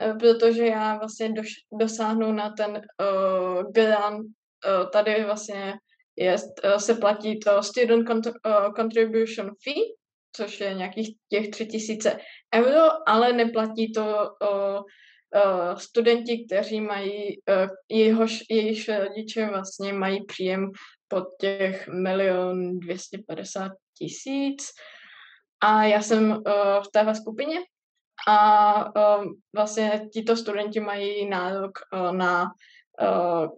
eh, 0.00 0.14
protože 0.14 0.66
já 0.66 0.98
vlastně 0.98 1.32
doš, 1.32 1.48
dosáhnu 1.72 2.32
na 2.32 2.50
ten 2.50 2.70
uh, 2.70 3.72
grant, 3.72 4.20
uh, 4.20 4.90
tady 4.92 5.24
vlastně 5.24 5.74
je, 6.16 6.36
uh, 6.64 6.76
se 6.76 6.94
platí 6.94 7.40
to 7.40 7.62
student 7.62 8.08
cont- 8.08 8.32
uh, 8.46 8.74
contribution 8.74 9.50
fee, 9.62 9.94
což 10.36 10.60
je 10.60 10.74
nějakých 10.74 11.16
těch 11.28 11.50
tři 11.50 11.66
tisíce 11.66 12.18
euro, 12.54 13.08
ale 13.08 13.32
neplatí 13.32 13.92
to 13.92 14.02
uh, 14.02 14.76
uh, 14.78 15.78
studenti, 15.78 16.44
kteří 16.44 16.80
mají, 16.80 17.38
uh, 17.38 17.68
jehož, 17.88 18.42
jejichž 18.50 18.88
rodiče 18.88 19.46
vlastně 19.46 19.92
mají 19.92 20.24
příjem 20.24 20.70
pod 21.08 21.24
těch 21.40 21.88
milion 21.88 22.78
250 22.78 23.72
tisíc. 23.98 24.62
A 25.62 25.84
já 25.84 26.02
jsem 26.02 26.30
uh, 26.30 26.38
v 26.82 26.88
téhle 26.92 27.14
skupině 27.14 27.60
a 28.28 29.18
uh, 29.18 29.24
vlastně 29.54 30.08
tito 30.12 30.36
studenti 30.36 30.80
mají 30.80 31.28
nárok 31.28 31.70
uh, 31.92 32.12
na 32.12 32.42
uh, 33.02 33.48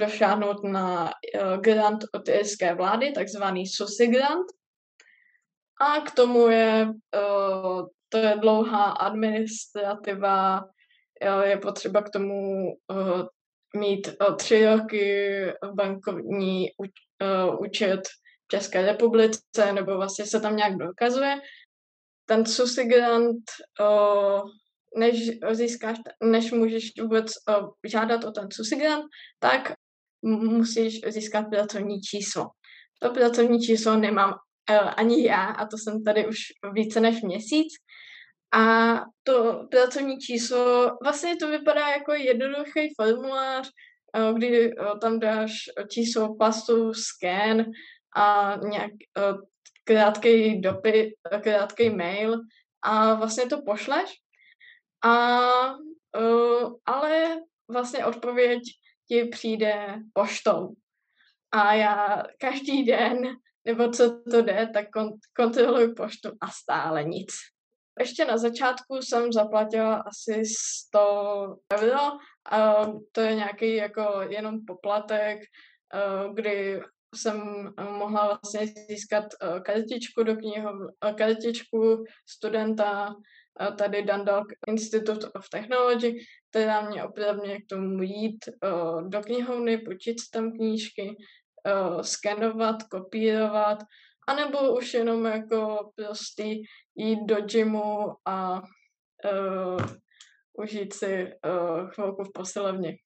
došáhnout 0.00 0.64
na 0.64 1.04
uh, 1.04 1.56
grant 1.60 2.04
od 2.14 2.28
irské 2.28 2.74
vlády, 2.74 3.12
takzvaný 3.12 3.66
SUSI 3.66 4.06
grant. 4.06 4.46
A 5.80 6.00
k 6.00 6.10
tomu 6.10 6.48
je, 6.48 6.86
uh, 6.86 7.86
to 8.08 8.18
je 8.18 8.36
dlouhá 8.36 8.84
administrativa, 8.84 10.64
je 11.42 11.56
potřeba 11.56 12.02
k 12.02 12.10
tomu 12.10 12.66
uh, 12.88 13.22
mít 13.76 14.08
uh, 14.28 14.36
tři 14.36 14.66
roky 14.66 15.44
bankovní 15.74 16.68
uh, 16.78 17.60
účet 17.60 18.00
České 18.50 18.82
republice, 18.82 19.72
nebo 19.72 19.96
vlastně 19.96 20.26
se 20.26 20.40
tam 20.40 20.56
nějak 20.56 20.76
dokazuje. 20.76 21.40
Ten 22.26 22.46
SUSI 22.46 22.84
grant, 22.84 23.44
než 24.96 25.30
získáš, 25.50 25.98
než 26.24 26.52
můžeš 26.52 26.90
vůbec 27.02 27.26
žádat 27.86 28.24
o 28.24 28.30
ten 28.30 28.48
SUSI 28.52 28.76
grant, 28.76 29.04
tak 29.38 29.72
musíš 30.24 31.00
získat 31.08 31.42
pracovní 31.50 32.00
číslo. 32.00 32.46
To 33.02 33.10
pracovní 33.10 33.60
číslo 33.60 33.96
nemám 33.96 34.34
ani 34.96 35.26
já, 35.26 35.44
a 35.44 35.66
to 35.66 35.76
jsem 35.78 36.04
tady 36.04 36.26
už 36.26 36.36
více 36.72 37.00
než 37.00 37.22
měsíc. 37.22 37.68
A 38.54 38.94
to 39.22 39.66
pracovní 39.70 40.18
číslo, 40.18 40.90
vlastně 41.02 41.36
to 41.36 41.48
vypadá 41.48 41.88
jako 41.88 42.12
jednoduchý 42.12 42.94
formulář, 43.00 43.70
kdy 44.34 44.70
tam 45.00 45.20
dáš 45.20 45.52
číslo 45.90 46.36
pasu, 46.36 46.92
scan 46.94 47.64
a 48.16 48.56
nějak 48.56 48.90
krátký 49.84 50.60
dopis, 50.60 51.12
krátký 51.42 51.90
mail 51.90 52.40
a 52.82 53.14
vlastně 53.14 53.46
to 53.46 53.62
pošleš. 53.62 54.10
A, 55.04 55.38
uh, 56.18 56.74
ale 56.86 57.36
vlastně 57.68 58.04
odpověď 58.04 58.62
ti 59.08 59.24
přijde 59.24 59.98
poštou. 60.12 60.68
A 61.52 61.74
já 61.74 62.22
každý 62.38 62.84
den, 62.84 63.36
nebo 63.64 63.90
co 63.90 64.22
to 64.30 64.42
jde, 64.42 64.70
tak 64.74 64.86
kon- 64.96 65.18
kontroluji 65.36 65.94
poštu 65.94 66.30
a 66.40 66.50
stále 66.50 67.04
nic. 67.04 67.30
Ještě 67.98 68.24
na 68.24 68.38
začátku 68.38 68.96
jsem 68.96 69.32
zaplatila 69.32 69.96
asi 69.96 70.42
100 70.44 71.56
euro, 71.80 72.00
a 72.50 72.86
to 73.12 73.20
je 73.20 73.34
nějaký 73.34 73.74
jako 73.74 74.20
jenom 74.28 74.64
poplatek, 74.66 75.40
kdy 76.34 76.80
jsem 77.14 77.68
eh, 77.78 77.84
mohla 77.84 78.26
vlastně 78.26 78.66
získat 78.88 79.24
eh, 79.24 79.60
kartičku 79.60 80.22
do 80.22 80.36
knihu, 80.36 80.70
eh, 81.04 81.12
kartičku 81.12 82.04
studenta 82.28 83.14
tady 83.78 84.02
Dundalk 84.02 84.46
Institute 84.68 85.28
of 85.34 85.48
Technology, 85.48 86.18
která 86.50 86.80
mě 86.80 87.04
opravně 87.04 87.60
k 87.60 87.66
tomu 87.68 88.02
jít 88.02 88.38
do 89.08 89.20
knihovny, 89.20 89.78
počít 89.78 90.16
tam 90.32 90.52
knížky, 90.52 91.16
skenovat, 92.00 92.82
kopírovat, 92.82 93.78
anebo 94.28 94.76
už 94.76 94.94
jenom 94.94 95.26
jako 95.26 95.90
prostě 95.94 96.44
jít 96.94 97.18
do 97.26 97.40
gymu 97.40 98.12
a 98.28 98.62
uh, 99.32 99.84
užít 100.52 100.92
si 100.92 101.24
uh, 101.24 101.90
chvilku 101.90 102.24
v 102.24 102.32
posilovně. 102.34 102.96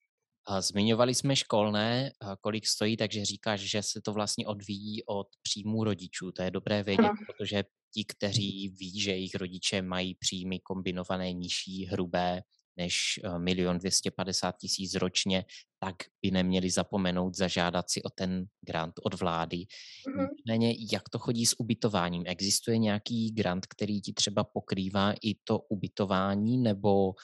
Zmiňovali 0.60 1.14
jsme 1.14 1.36
školné, 1.36 2.12
kolik 2.40 2.66
stojí, 2.66 2.96
takže 2.96 3.24
říkáš, 3.24 3.60
že 3.60 3.82
se 3.82 4.00
to 4.00 4.12
vlastně 4.12 4.46
odvíjí 4.46 5.04
od 5.04 5.26
příjmů 5.42 5.84
rodičů. 5.84 6.32
To 6.32 6.42
je 6.42 6.50
dobré 6.50 6.82
vědět, 6.82 7.04
ano. 7.04 7.18
protože 7.26 7.64
ti, 7.94 8.04
kteří 8.04 8.68
ví, 8.68 9.00
že 9.00 9.10
jejich 9.10 9.34
rodiče 9.34 9.82
mají 9.82 10.14
příjmy 10.14 10.60
kombinované 10.60 11.32
nižší, 11.32 11.84
hrubé, 11.84 12.42
než 12.76 13.20
eh, 13.24 13.38
milion 13.38 13.78
250 13.78 14.56
tisíc 14.56 14.94
ročně, 14.94 15.44
tak 15.78 15.96
by 16.22 16.30
neměli 16.30 16.70
zapomenout 16.70 17.36
zažádat 17.36 17.90
si 17.90 18.02
o 18.02 18.10
ten 18.10 18.46
grant 18.60 18.94
od 19.02 19.14
vlády. 19.14 19.56
Mm-hmm. 19.56 20.28
Nicméně, 20.36 20.74
jak 20.92 21.08
to 21.08 21.18
chodí 21.18 21.46
s 21.46 21.60
ubytováním? 21.60 22.22
Existuje 22.26 22.78
nějaký 22.78 23.30
grant, 23.30 23.66
který 23.66 24.00
ti 24.00 24.12
třeba 24.12 24.44
pokrývá 24.44 25.12
i 25.22 25.34
to 25.44 25.58
ubytování, 25.58 26.58
nebo 26.58 27.06
uh, 27.06 27.14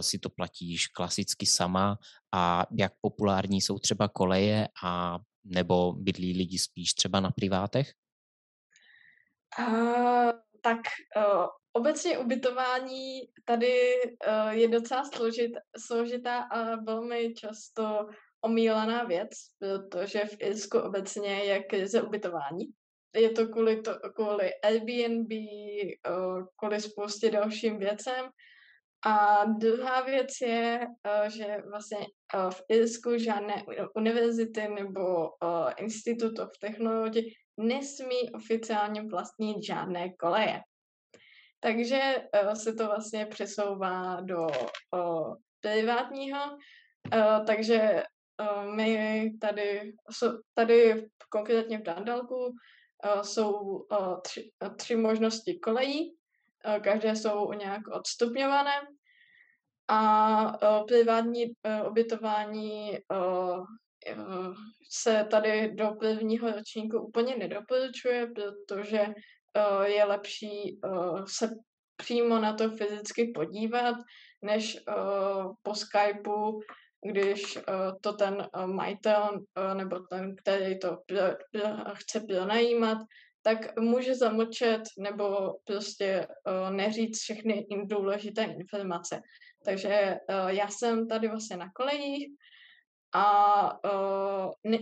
si 0.00 0.18
to 0.18 0.30
platíš 0.30 0.86
klasicky 0.86 1.46
sama? 1.46 1.98
A 2.32 2.66
jak 2.78 2.92
populární 3.00 3.60
jsou 3.60 3.78
třeba 3.78 4.08
koleje 4.08 4.68
a 4.84 5.18
nebo 5.44 5.92
bydlí 5.92 6.32
lidi 6.32 6.58
spíš 6.58 6.94
třeba 6.94 7.20
na 7.20 7.30
privátech? 7.30 7.92
Uh, 9.58 10.30
tak 10.62 10.80
uh, 11.16 11.46
obecně 11.72 12.18
ubytování 12.18 13.20
tady 13.44 14.00
uh, 14.28 14.50
je 14.50 14.68
docela 14.68 15.04
složit, 15.04 15.52
složitá 15.78 16.38
a 16.38 16.76
velmi 16.76 17.34
často 17.34 18.06
omílaná 18.40 19.04
věc, 19.04 19.28
protože 19.58 20.24
v 20.24 20.36
Irsku 20.40 20.78
obecně 20.78 21.44
je 21.44 21.62
krize 21.62 22.02
ubytování. 22.02 22.64
Je 23.16 23.30
to 23.30 23.48
kvůli, 23.48 23.80
to, 23.80 23.94
kvůli 24.14 24.50
Airbnb, 24.62 25.32
uh, 25.32 26.44
kvůli 26.56 26.80
spoustě 26.80 27.30
dalším 27.30 27.78
věcem. 27.78 28.28
A 29.06 29.44
druhá 29.44 30.00
věc 30.00 30.28
je, 30.42 30.80
uh, 30.80 31.28
že 31.28 31.56
vlastně 31.70 31.98
uh, 31.98 32.50
v 32.50 32.62
Irsku 32.68 33.18
žádné 33.18 33.64
univerzity 33.96 34.68
nebo 34.68 35.28
Institute 35.76 36.42
of 36.42 36.50
Technology 36.60 37.34
nesmí 37.56 38.30
oficiálně 38.34 39.02
vlastnit 39.02 39.64
žádné 39.66 40.12
koleje. 40.12 40.60
Takže 41.60 42.24
uh, 42.44 42.52
se 42.52 42.72
to 42.72 42.86
vlastně 42.86 43.26
přesouvá 43.26 44.20
do 44.20 44.46
uh, 44.46 45.34
privátního, 45.60 46.40
uh, 47.14 47.44
takže 47.46 48.02
uh, 48.40 48.74
my 48.74 49.30
tady, 49.40 49.92
tady 50.54 51.06
konkrétně 51.30 51.78
v 51.78 51.82
Dandalku 51.82 52.46
uh, 52.46 53.22
jsou 53.22 53.52
uh, 53.52 54.20
tři, 54.20 54.50
uh, 54.62 54.76
tři 54.76 54.96
možnosti 54.96 55.58
kolejí, 55.58 56.16
uh, 56.66 56.82
každé 56.82 57.16
jsou 57.16 57.52
nějak 57.52 57.88
odstupňované. 57.88 58.74
A 59.88 60.78
uh, 60.80 60.86
privátní 60.86 61.44
uh, 61.46 61.88
ubytování 61.90 62.98
uh, 63.12 63.66
se 64.90 65.26
tady 65.30 65.74
do 65.74 65.90
prvního 65.90 66.52
ročníku 66.52 66.98
úplně 66.98 67.36
nedoporučuje, 67.36 68.26
protože 68.26 69.06
uh, 69.56 69.82
je 69.82 70.04
lepší 70.04 70.80
uh, 70.84 71.24
se 71.24 71.50
přímo 71.96 72.38
na 72.38 72.52
to 72.54 72.70
fyzicky 72.70 73.32
podívat, 73.34 73.96
než 74.42 74.76
uh, 74.88 75.52
po 75.62 75.74
Skypeu, 75.74 76.60
když 77.12 77.58
to 78.00 78.12
ten 78.12 78.48
majitel 78.66 79.40
nebo 79.74 79.98
ten, 80.10 80.36
který 80.36 80.78
to 80.78 80.96
chce 81.94 82.20
pronajímat, 82.20 82.98
tak 83.42 83.78
může 83.78 84.14
zamlčet 84.14 84.82
nebo 84.98 85.54
prostě 85.64 86.26
neříct 86.70 87.20
všechny 87.20 87.66
důležité 87.84 88.42
informace. 88.42 89.20
Takže 89.64 90.16
já 90.46 90.68
jsem 90.68 91.08
tady 91.08 91.28
vlastně 91.28 91.56
na 91.56 91.70
kolejích 91.74 92.28
a 93.14 93.78
ne, 94.64 94.78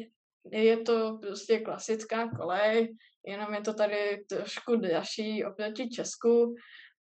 je 0.53 0.77
to 0.77 1.19
prostě 1.23 1.61
klasická 1.61 2.29
kolej, 2.37 2.97
jenom 3.27 3.55
je 3.55 3.61
to 3.61 3.75
tady 3.75 4.25
trošku 4.29 4.77
dražší 4.77 5.45
oproti 5.45 5.89
Česku, 5.89 6.55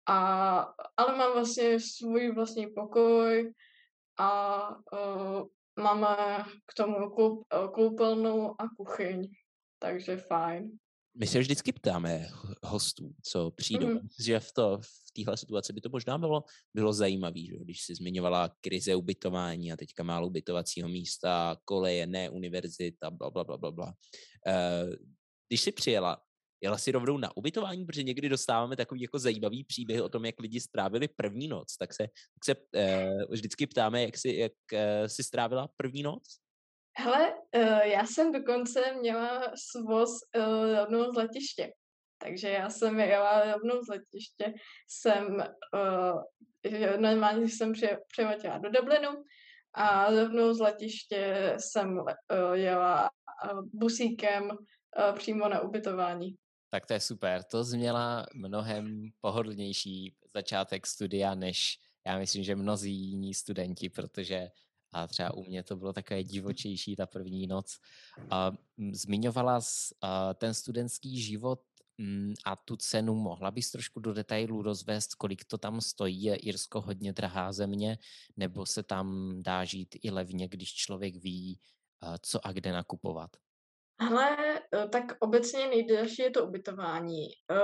a, 0.09 0.59
ale 0.97 1.17
mám 1.17 1.33
vlastně 1.33 1.79
svůj 1.79 2.31
vlastní 2.31 2.67
pokoj 2.67 3.53
a 4.19 4.69
uh, 4.69 5.43
máme 5.79 6.43
k 6.65 6.73
tomu 6.77 7.09
koup, 7.09 7.47
koupelnu 7.73 8.61
a 8.61 8.65
kuchyň, 8.77 9.27
takže 9.79 10.17
fajn 10.17 10.71
my 11.19 11.27
se 11.27 11.39
vždycky 11.39 11.71
ptáme 11.71 12.27
hostů, 12.63 13.15
co 13.23 13.51
přijdou. 13.51 13.87
Mm-hmm. 13.87 14.07
Že 14.19 14.39
v, 14.39 14.51
to, 14.51 14.79
v 14.81 15.11
téhle 15.15 15.37
situaci 15.37 15.73
by 15.73 15.81
to 15.81 15.89
možná 15.89 16.17
bylo, 16.17 16.43
bylo 16.73 16.93
zajímavé, 16.93 17.39
že? 17.39 17.57
když 17.57 17.81
jsi 17.81 17.95
zmiňovala 17.95 18.55
krize 18.61 18.95
ubytování 18.95 19.71
a 19.71 19.77
teďka 19.77 20.03
málo 20.03 20.27
ubytovacího 20.27 20.89
místa, 20.89 21.57
koleje, 21.65 22.07
ne 22.07 22.29
univerzita, 22.29 23.11
bla, 23.11 23.29
bla, 23.29 23.43
bla, 23.43 23.57
bla, 23.57 23.71
bla. 23.71 23.93
Uh, 24.47 24.93
když 25.47 25.61
jsi 25.61 25.71
přijela, 25.71 26.21
jela 26.61 26.77
si 26.77 26.91
rovnou 26.91 27.17
na 27.17 27.37
ubytování, 27.37 27.85
protože 27.85 28.03
někdy 28.03 28.29
dostáváme 28.29 28.75
takový 28.75 29.01
jako 29.01 29.19
zajímavý 29.19 29.63
příběh 29.63 30.01
o 30.01 30.09
tom, 30.09 30.25
jak 30.25 30.39
lidi 30.39 30.59
strávili 30.59 31.07
první 31.07 31.47
noc, 31.47 31.77
tak 31.77 31.93
se, 31.93 32.03
tak 32.03 32.45
se 32.45 32.55
uh, 32.55 33.21
vždycky 33.29 33.67
ptáme, 33.67 34.03
jak 34.03 34.17
jsi, 34.17 34.35
jak, 34.35 34.53
uh, 34.73 35.07
jsi 35.07 35.23
strávila 35.23 35.69
první 35.77 36.03
noc? 36.03 36.23
Hele, 36.99 37.33
uh, 37.55 37.79
já 37.83 38.05
jsem 38.05 38.31
dokonce 38.31 38.93
měla 38.93 39.51
svoz 39.71 40.09
uh, 40.37 40.75
rovnou 40.75 41.11
z 41.11 41.15
letiště. 41.15 41.73
Takže 42.17 42.49
já 42.49 42.69
jsem 42.69 42.99
jela 42.99 43.53
rovnou 43.53 43.83
z 43.83 43.87
letiště, 43.87 44.53
jsem 44.87 45.43
uh, 45.73 46.21
normálně 46.97 47.49
jsem 47.49 47.73
pře- 47.73 47.99
do 48.59 48.69
Dublinu 48.69 49.23
a 49.73 50.09
rovnou 50.09 50.53
z 50.53 50.59
letiště 50.59 51.55
jsem 51.59 52.03
jela 52.53 53.09
busíkem 53.73 54.49
přímo 55.13 55.49
na 55.49 55.61
ubytování. 55.61 56.35
Tak 56.69 56.85
to 56.85 56.93
je 56.93 56.99
super. 56.99 57.43
To 57.43 57.63
změla 57.63 58.25
mnohem 58.35 59.09
pohodlnější 59.21 60.15
začátek 60.33 60.87
studia, 60.87 61.35
než 61.35 61.79
já 62.07 62.17
myslím, 62.17 62.43
že 62.43 62.55
mnozí 62.55 62.93
jiní 62.93 63.33
studenti, 63.33 63.89
protože 63.89 64.49
a 64.91 65.07
třeba 65.07 65.33
u 65.33 65.43
mě 65.43 65.63
to 65.63 65.75
bylo 65.75 65.93
takové 65.93 66.23
divočejší 66.23 66.95
ta 66.95 67.05
první 67.05 67.47
noc. 67.47 67.79
A 68.29 68.51
zmiňovala 68.91 69.61
jsi 69.61 69.95
ten 70.35 70.53
studentský 70.53 71.21
život 71.21 71.61
mm, 71.97 72.33
a 72.45 72.55
tu 72.55 72.75
cenu. 72.75 73.15
Mohla 73.15 73.51
bys 73.51 73.71
trošku 73.71 73.99
do 73.99 74.13
detailů 74.13 74.61
rozvést, 74.61 75.15
kolik 75.15 75.45
to 75.45 75.57
tam 75.57 75.81
stojí? 75.81 76.23
Je 76.23 76.35
Irsko 76.35 76.81
hodně 76.81 77.13
drahá 77.13 77.51
země, 77.51 77.97
nebo 78.37 78.65
se 78.65 78.83
tam 78.83 79.37
dá 79.41 79.65
žít 79.65 79.95
i 80.03 80.11
levně, 80.11 80.47
když 80.47 80.73
člověk 80.73 81.15
ví, 81.15 81.59
co 82.21 82.47
a 82.47 82.51
kde 82.51 82.71
nakupovat? 82.71 83.29
Ale 83.99 84.37
e, 84.73 84.87
tak 84.87 85.03
obecně 85.19 85.67
nejdražší 85.67 86.21
je 86.21 86.31
to 86.31 86.45
ubytování. 86.45 87.25
E, 87.25 87.59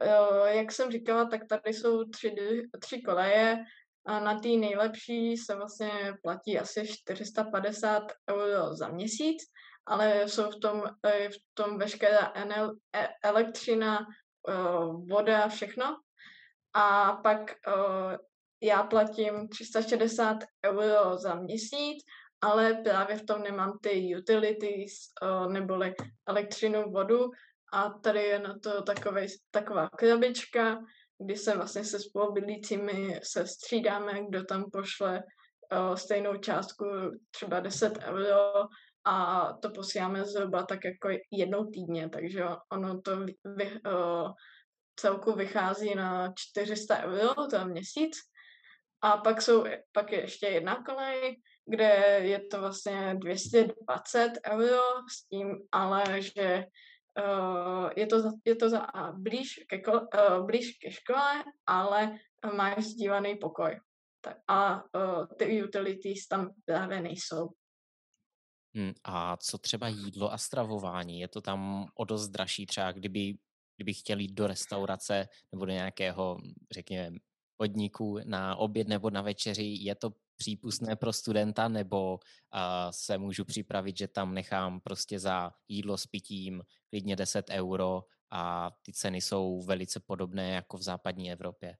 e, 0.00 0.56
jak 0.56 0.72
jsem 0.72 0.90
říkala, 0.90 1.24
tak 1.24 1.40
tady 1.48 1.74
jsou 1.74 2.04
tři, 2.04 2.34
tři 2.80 3.02
koleje 3.02 3.64
a 4.06 4.20
na 4.20 4.40
té 4.40 4.48
nejlepší 4.48 5.36
se 5.36 5.54
vlastně 5.54 5.90
platí 6.22 6.58
asi 6.58 6.86
450 6.86 8.02
euro 8.30 8.74
za 8.74 8.88
měsíc, 8.88 9.42
ale 9.86 10.28
jsou 10.28 10.50
v 10.50 10.60
tom, 10.60 10.82
v 11.06 11.54
tom 11.54 11.78
veškerá 11.78 12.32
e, 12.36 13.08
elektřina, 13.24 13.98
voda, 15.10 15.48
všechno. 15.48 15.96
A 16.74 17.12
pak 17.12 17.40
já 18.62 18.82
platím 18.82 19.48
360 19.48 20.36
euro 20.66 21.18
za 21.18 21.34
měsíc, 21.34 22.04
ale 22.40 22.74
právě 22.74 23.16
v 23.16 23.26
tom 23.26 23.42
nemám 23.42 23.78
ty 23.82 24.16
utilities, 24.18 24.92
neboli 25.48 25.94
elektřinu, 26.28 26.90
vodu 26.90 27.30
a 27.72 27.90
tady 27.90 28.22
je 28.22 28.38
na 28.38 28.58
to 28.62 28.82
takovej, 28.82 29.28
taková 29.50 29.88
krabička, 29.88 30.78
kdy 31.18 31.36
se 31.36 31.56
vlastně 31.56 31.84
se 31.84 32.00
spolubydlícími 32.00 33.20
se 33.22 33.46
střídáme, 33.46 34.24
kdo 34.28 34.44
tam 34.44 34.70
pošle 34.70 35.22
uh, 35.72 35.94
stejnou 35.94 36.36
částku, 36.36 36.84
třeba 37.30 37.60
10 37.60 37.98
euro 37.98 38.52
a 39.04 39.48
to 39.62 39.70
posíláme 39.70 40.24
zhruba 40.24 40.62
tak 40.62 40.84
jako 40.84 41.08
jednou 41.32 41.64
týdně, 41.64 42.08
takže 42.08 42.44
ono 42.72 43.00
to 43.00 43.16
vy, 43.56 43.80
uh, 43.86 44.32
celku 45.00 45.32
vychází 45.32 45.94
na 45.94 46.32
400 46.38 47.02
euro 47.02 47.48
za 47.50 47.64
měsíc. 47.64 48.16
A 49.02 49.16
pak, 49.16 49.42
jsou, 49.42 49.64
pak 49.92 50.12
je 50.12 50.20
ještě 50.20 50.46
jedna 50.46 50.82
kolej, 50.82 51.36
kde 51.66 52.18
je 52.22 52.40
to 52.50 52.60
vlastně 52.60 53.14
220 53.18 54.32
euro 54.46 54.82
s 55.10 55.28
tím, 55.28 55.58
ale 55.72 56.22
že 56.22 56.64
uh, 57.18 57.90
je, 57.96 58.06
to, 58.06 58.32
je 58.44 58.54
to 58.56 58.70
za, 58.70 58.94
uh, 58.94 59.18
blíž, 59.18 59.60
ke, 59.68 59.82
uh, 59.92 60.46
blíž 60.46 60.78
ke 60.78 60.90
škole, 60.90 61.44
ale 61.66 62.18
máš 62.56 62.84
sdílený 62.84 63.36
pokoj. 63.36 63.80
A 64.48 64.84
uh, 64.94 65.26
ty 65.38 65.64
utilities 65.64 66.26
tam 66.28 66.50
právě 66.64 67.00
nejsou. 67.00 67.48
Hmm, 68.74 68.92
a 69.04 69.36
co 69.36 69.58
třeba 69.58 69.88
jídlo 69.88 70.32
a 70.32 70.38
stravování? 70.38 71.20
Je 71.20 71.28
to 71.28 71.40
tam 71.40 71.88
o 71.94 72.04
dost 72.04 72.28
dražší 72.28 72.66
třeba, 72.66 72.92
kdyby, 72.92 73.34
kdyby 73.76 73.94
chtěli 73.94 74.22
jít 74.22 74.32
do 74.32 74.46
restaurace 74.46 75.28
nebo 75.52 75.64
do 75.64 75.72
nějakého, 75.72 76.38
řekněme, 76.70 77.18
podniku 77.56 78.18
na 78.24 78.56
oběd 78.56 78.88
nebo 78.88 79.10
na 79.10 79.22
večeři, 79.22 79.76
je 79.80 79.94
to 79.94 80.10
přípustné 80.38 80.96
pro 80.96 81.12
studenta, 81.12 81.68
nebo 81.68 82.12
uh, 82.14 82.20
se 82.90 83.18
můžu 83.18 83.44
připravit, 83.44 83.98
že 83.98 84.08
tam 84.08 84.34
nechám 84.34 84.80
prostě 84.80 85.18
za 85.18 85.52
jídlo 85.68 85.98
s 85.98 86.06
pitím 86.06 86.62
klidně 86.90 87.16
10 87.16 87.50
euro 87.50 88.02
a 88.30 88.70
ty 88.82 88.92
ceny 88.92 89.20
jsou 89.20 89.62
velice 89.62 90.00
podobné 90.00 90.50
jako 90.50 90.76
v 90.78 90.82
západní 90.82 91.32
Evropě? 91.32 91.76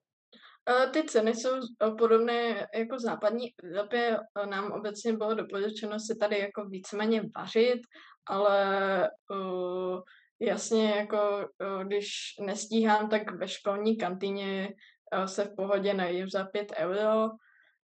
Ty 0.93 1.03
ceny 1.03 1.35
jsou 1.35 1.59
podobné 1.97 2.67
jako 2.75 2.95
v 2.95 2.99
západní 2.99 3.47
Evropě. 3.63 4.19
Nám 4.49 4.71
obecně 4.71 5.13
bylo 5.13 5.33
doporučeno 5.33 5.99
si 5.99 6.15
tady 6.19 6.39
jako 6.39 6.65
víceméně 6.65 7.21
vařit, 7.37 7.79
ale 8.25 9.09
uh, 9.29 10.01
jasně 10.41 10.89
jako 10.89 11.17
uh, 11.17 11.83
když 11.83 12.07
nestíhám, 12.45 13.09
tak 13.09 13.31
ve 13.31 13.47
školní 13.47 13.97
kantýně 13.97 14.73
uh, 15.17 15.25
se 15.25 15.43
v 15.45 15.55
pohodě 15.55 15.93
najím 15.93 16.29
za 16.29 16.45
5 16.45 16.71
euro 16.77 17.29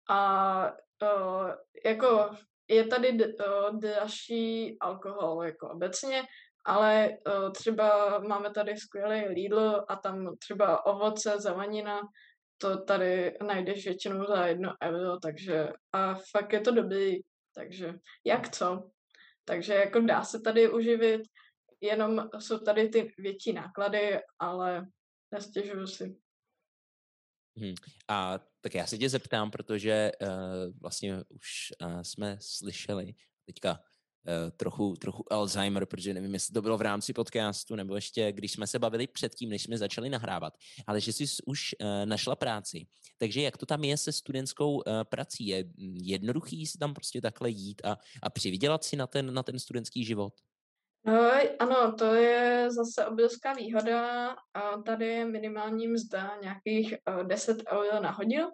a 0.09 0.71
uh, 1.03 1.51
jako 1.85 2.29
je 2.67 2.87
tady 2.87 3.09
uh, 3.11 3.79
dražší 3.79 4.77
alkohol 4.79 5.43
jako 5.43 5.69
obecně, 5.69 6.23
ale 6.65 7.09
uh, 7.09 7.51
třeba 7.51 8.19
máme 8.19 8.51
tady 8.51 8.77
skvělý 8.77 9.25
Lidl 9.25 9.85
a 9.87 9.95
tam 9.95 10.37
třeba 10.37 10.85
ovoce, 10.85 11.39
zelenina, 11.39 12.01
to 12.57 12.83
tady 12.83 13.37
najdeš 13.47 13.85
většinou 13.85 14.25
za 14.25 14.47
jedno 14.47 14.73
euro, 14.83 15.19
takže 15.19 15.69
a 15.93 16.15
fakt 16.31 16.53
je 16.53 16.61
to 16.61 16.71
dobrý, 16.71 17.19
takže 17.55 17.93
jak 18.25 18.49
co. 18.49 18.89
Takže 19.45 19.73
jako 19.73 19.99
dá 19.99 20.23
se 20.23 20.39
tady 20.39 20.69
uživit, 20.69 21.21
jenom 21.81 22.29
jsou 22.39 22.57
tady 22.57 22.89
ty 22.89 23.13
větší 23.17 23.53
náklady, 23.53 24.19
ale 24.39 24.85
nestěžuju 25.31 25.87
si. 25.87 26.15
Hmm. 27.59 27.75
A 28.07 28.39
tak 28.61 28.75
já 28.75 28.87
se 28.87 28.97
tě 28.97 29.09
zeptám, 29.09 29.51
protože 29.51 30.11
uh, 30.21 30.27
vlastně 30.81 31.23
už 31.29 31.73
uh, 31.81 32.01
jsme 32.01 32.37
slyšeli 32.41 33.13
teďka 33.45 33.71
uh, 33.71 34.51
trochu, 34.57 34.95
trochu 34.95 35.33
Alzheimer, 35.33 35.85
protože 35.85 36.13
nevím, 36.13 36.33
jestli 36.33 36.53
to 36.53 36.61
bylo 36.61 36.77
v 36.77 36.81
rámci 36.81 37.13
podcastu, 37.13 37.75
nebo 37.75 37.95
ještě 37.95 38.31
když 38.31 38.51
jsme 38.51 38.67
se 38.67 38.79
bavili 38.79 39.07
předtím, 39.07 39.49
než 39.49 39.63
jsme 39.63 39.77
začali 39.77 40.09
nahrávat, 40.09 40.57
ale 40.87 41.01
že 41.01 41.13
jsi 41.13 41.25
už 41.45 41.75
uh, 41.81 41.87
našla 42.05 42.35
práci. 42.35 42.87
Takže 43.17 43.41
jak 43.41 43.57
to 43.57 43.65
tam 43.65 43.83
je 43.83 43.97
se 43.97 44.11
studentskou 44.11 44.75
uh, 44.75 44.81
prací? 45.03 45.47
Je 45.47 45.65
jednoduchý 45.93 46.65
si 46.65 46.77
tam 46.77 46.93
prostě 46.93 47.21
takhle 47.21 47.49
jít 47.49 47.81
a, 47.85 47.97
a 48.23 48.29
přivydělat 48.29 48.83
si 48.83 48.95
na 48.95 49.07
ten, 49.07 49.33
na 49.33 49.43
ten 49.43 49.59
studentský 49.59 50.05
život? 50.05 50.33
No, 51.05 51.31
ano, 51.59 51.93
to 51.97 52.13
je 52.13 52.67
zase 52.71 53.05
obrovská 53.05 53.53
výhoda. 53.53 54.29
A 54.53 54.81
tady 54.85 55.05
je 55.07 55.25
minimální 55.25 55.87
mzda 55.87 56.37
nějakých 56.41 56.95
10 57.23 57.57
euro 57.71 58.01
na 58.01 58.11
hodinu, 58.11 58.49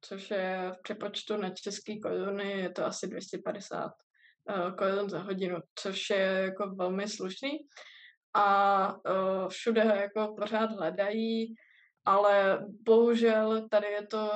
což 0.00 0.30
je 0.30 0.72
v 0.74 0.82
přepočtu 0.82 1.36
na 1.36 1.50
české 1.50 1.98
koruny 1.98 2.52
je 2.52 2.70
to 2.70 2.86
asi 2.86 3.06
250 3.06 3.90
korun 4.78 5.10
za 5.10 5.18
hodinu, 5.18 5.58
což 5.74 6.10
je 6.10 6.18
jako 6.18 6.74
velmi 6.74 7.08
slušný. 7.08 7.58
A 8.34 8.96
všude 9.48 9.80
jako 9.80 10.34
pořád 10.40 10.70
hledají, 10.72 11.54
ale 12.04 12.58
bohužel 12.86 13.68
tady 13.68 13.86
je 13.86 14.06
to 14.06 14.30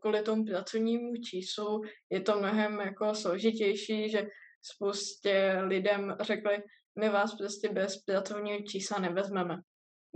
kvůli 0.00 0.22
tomu 0.22 0.44
pracovnímu 0.44 1.16
číslu, 1.16 1.82
je 2.10 2.20
to 2.20 2.38
mnohem 2.38 2.80
jako 2.80 3.14
složitější, 3.14 4.10
že 4.10 4.26
spoustě 4.62 5.58
lidem 5.60 6.16
řekli, 6.20 6.62
my 6.98 7.08
vás 7.08 7.34
prostě 7.34 7.68
bez 7.68 8.02
pracovního 8.02 8.58
čísla 8.60 8.98
nevezmeme. 8.98 9.56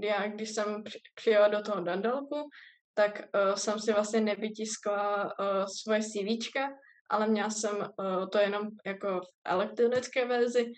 Já, 0.01 0.29
když 0.29 0.51
jsem 0.55 0.83
přijela 1.15 1.49
do 1.49 1.63
toho 1.63 1.81
Dandalku, 1.81 2.49
tak 2.95 3.19
uh, 3.19 3.55
jsem 3.55 3.79
si 3.79 3.93
vlastně 3.93 4.21
nevytiskla 4.21 5.25
uh, 5.25 5.65
svoje 5.81 6.01
CV, 6.01 6.51
ale 7.11 7.29
měla 7.29 7.51
jsem 7.51 7.77
uh, 7.77 8.29
to 8.33 8.39
jenom 8.39 8.69
jako 8.87 9.21
v 9.21 9.29
elektronické 9.45 10.27
verzi, 10.27 10.73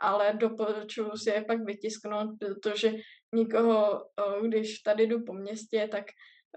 ale 0.00 0.32
doporučuji 0.32 1.16
si 1.16 1.30
je 1.30 1.44
pak 1.44 1.64
vytisknout, 1.64 2.30
protože 2.38 2.92
nikoho, 3.34 3.92
uh, 3.92 4.46
když 4.48 4.78
tady 4.78 5.06
jdu 5.06 5.24
po 5.24 5.32
městě, 5.32 5.88
tak 5.90 6.04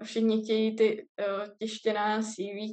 všichni 0.04 0.42
chtějí 0.42 0.76
ty 0.76 1.06
uh, 1.28 1.56
tištěná 1.58 2.22
CV, 2.22 2.72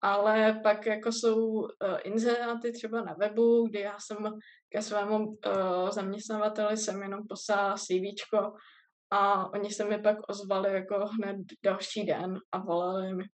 ale 0.00 0.60
pak 0.62 0.86
jako 0.86 1.12
jsou 1.12 1.36
uh, 1.36 1.68
inzeráty 2.04 2.72
třeba 2.72 3.02
na 3.02 3.14
webu, 3.18 3.66
kdy 3.68 3.80
já 3.80 3.96
jsem 3.98 4.16
ke 4.68 4.82
svému 4.82 5.26
uh, 5.26 5.90
zaměstnavateli 5.90 6.76
jsem 6.76 7.02
jenom 7.02 7.26
poslala 7.28 7.76
CV 7.76 8.34
a 9.10 9.52
oni 9.52 9.70
se 9.70 9.84
mi 9.84 10.02
pak 10.02 10.16
ozvali 10.28 10.72
jako 10.72 11.06
hned 11.06 11.36
další 11.64 12.06
den 12.06 12.38
a 12.52 12.58
volali 12.58 13.14
mi 13.14 13.24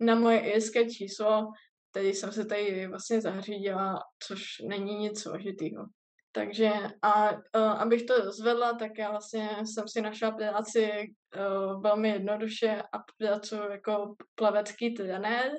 na 0.00 0.14
moje 0.14 0.38
irské 0.38 0.90
číslo, 0.90 1.52
který 1.90 2.14
jsem 2.14 2.32
se 2.32 2.44
tady 2.44 2.86
vlastně 2.86 3.20
zařídila, 3.20 4.02
což 4.26 4.42
není 4.68 4.98
nic 4.98 5.22
složitýho. 5.22 5.86
Takže 6.32 6.72
a 7.02 7.32
uh, 7.32 7.38
abych 7.56 8.02
to 8.02 8.18
rozvedla, 8.18 8.72
tak 8.72 8.98
já 8.98 9.10
vlastně 9.10 9.50
jsem 9.64 9.88
si 9.88 10.00
našla 10.00 10.30
práci 10.30 10.90
uh, 10.92 11.82
velmi 11.82 12.08
jednoduše 12.08 12.82
a 12.92 12.98
pracuji 13.18 13.70
jako 13.70 14.14
plavecký 14.34 14.94
trenér 14.94 15.50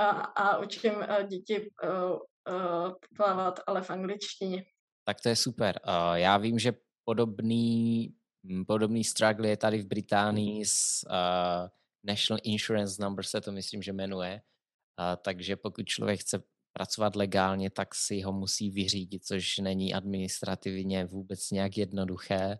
a, 0.00 0.10
a 0.20 0.58
učím 0.58 0.94
uh, 0.94 1.22
děti 1.28 1.60
uh, 1.60 2.18
uh, 2.54 2.92
plavat, 3.16 3.60
ale 3.66 3.82
v 3.82 3.90
angličtině. 3.90 4.64
Tak 5.04 5.20
to 5.20 5.28
je 5.28 5.36
super. 5.36 5.80
Já 6.14 6.36
vím, 6.36 6.58
že 6.58 6.72
podobný, 7.04 8.14
hm, 8.46 8.64
podobný 8.64 9.04
struggle 9.04 9.48
je 9.48 9.56
tady 9.56 9.78
v 9.78 9.86
Británii 9.86 10.64
s 10.66 11.06
uh, 11.10 11.68
National 12.04 12.40
Insurance 12.42 13.02
Number 13.02 13.24
se 13.24 13.40
to 13.40 13.52
myslím, 13.52 13.82
že 13.82 13.92
jmenuje. 13.92 14.40
Uh, 15.00 15.22
takže 15.22 15.56
pokud 15.56 15.86
člověk 15.86 16.20
chce 16.20 16.42
pracovat 16.72 17.16
legálně, 17.16 17.70
tak 17.70 17.94
si 17.94 18.20
ho 18.20 18.32
musí 18.32 18.70
vyřídit, 18.70 19.24
což 19.24 19.58
není 19.58 19.94
administrativně 19.94 21.04
vůbec 21.04 21.50
nějak 21.50 21.76
jednoduché. 21.76 22.58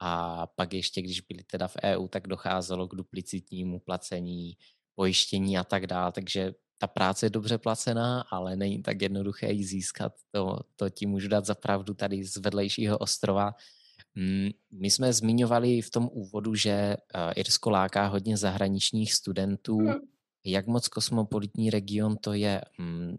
A 0.00 0.46
pak 0.46 0.72
ještě, 0.72 1.02
když 1.02 1.20
byli 1.20 1.44
teda 1.44 1.68
v 1.68 1.76
EU, 1.84 2.08
tak 2.08 2.26
docházelo 2.26 2.88
k 2.88 2.94
duplicitnímu 2.94 3.80
placení, 3.80 4.56
pojištění 4.94 5.58
a 5.58 5.64
tak 5.64 5.86
dále. 5.86 6.12
Takže 6.12 6.52
ta 6.78 6.86
práce 6.86 7.26
je 7.26 7.30
dobře 7.30 7.58
placená, 7.58 8.20
ale 8.20 8.56
není 8.56 8.82
tak 8.82 9.02
jednoduché 9.02 9.52
ji 9.52 9.64
získat. 9.64 10.12
To, 10.30 10.60
to 10.76 10.90
ti 10.90 11.06
můžu 11.06 11.28
dát 11.28 11.46
za 11.46 11.54
pravdu 11.54 11.94
tady 11.94 12.24
z 12.24 12.36
vedlejšího 12.36 12.98
ostrova. 12.98 13.54
Mm, 14.14 14.48
my 14.72 14.90
jsme 14.90 15.12
zmiňovali 15.12 15.82
v 15.82 15.90
tom 15.90 16.08
úvodu, 16.12 16.54
že 16.54 16.70
eh, 16.70 16.96
Irsko 17.34 17.70
láká 17.70 18.06
hodně 18.06 18.36
zahraničních 18.36 19.14
studentů. 19.14 19.78
Hmm. 19.78 19.94
Jak 20.44 20.66
moc 20.66 20.88
kosmopolitní 20.88 21.70
region 21.70 22.16
to 22.16 22.32
je? 22.32 22.60
Mm, 22.78 23.16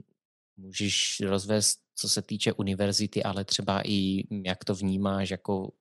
můžeš 0.57 1.21
rozvést, 1.25 1.79
co 1.95 2.09
se 2.09 2.21
týče 2.21 2.53
univerzity, 2.53 3.23
ale 3.23 3.45
třeba 3.45 3.81
i 3.85 4.23
mm, 4.29 4.45
jak 4.45 4.65
to 4.65 4.75
vnímáš, 4.75 5.29
jako 5.29 5.71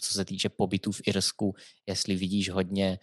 co 0.00 0.14
se 0.14 0.24
týče 0.24 0.48
pobytu 0.48 0.92
v 0.92 1.00
Irsku, 1.06 1.54
jestli 1.86 2.16
vidíš 2.16 2.50
hodně 2.50 2.98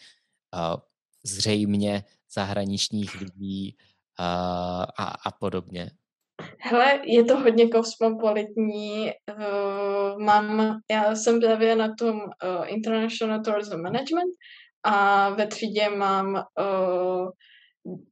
uh, 0.53 0.79
zřejmě 1.23 2.03
zahraničních 2.33 3.21
lidí, 3.21 3.77
a, 4.19 4.83
a, 5.25 5.31
podobně? 5.39 5.91
Hele, 6.59 6.99
je 7.03 7.23
to 7.23 7.37
hodně 7.37 7.67
kosmopolitní. 7.67 9.11
Uh, 9.29 10.21
mám, 10.21 10.77
já 10.91 11.15
jsem 11.15 11.39
právě 11.39 11.75
na 11.75 11.95
tom 11.99 12.15
uh, 12.15 12.29
International 12.65 13.41
Tourism 13.41 13.81
Management 13.81 14.33
a 14.83 15.29
ve 15.29 15.47
třídě 15.47 15.89
mám 15.89 16.33
uh, 16.35 17.29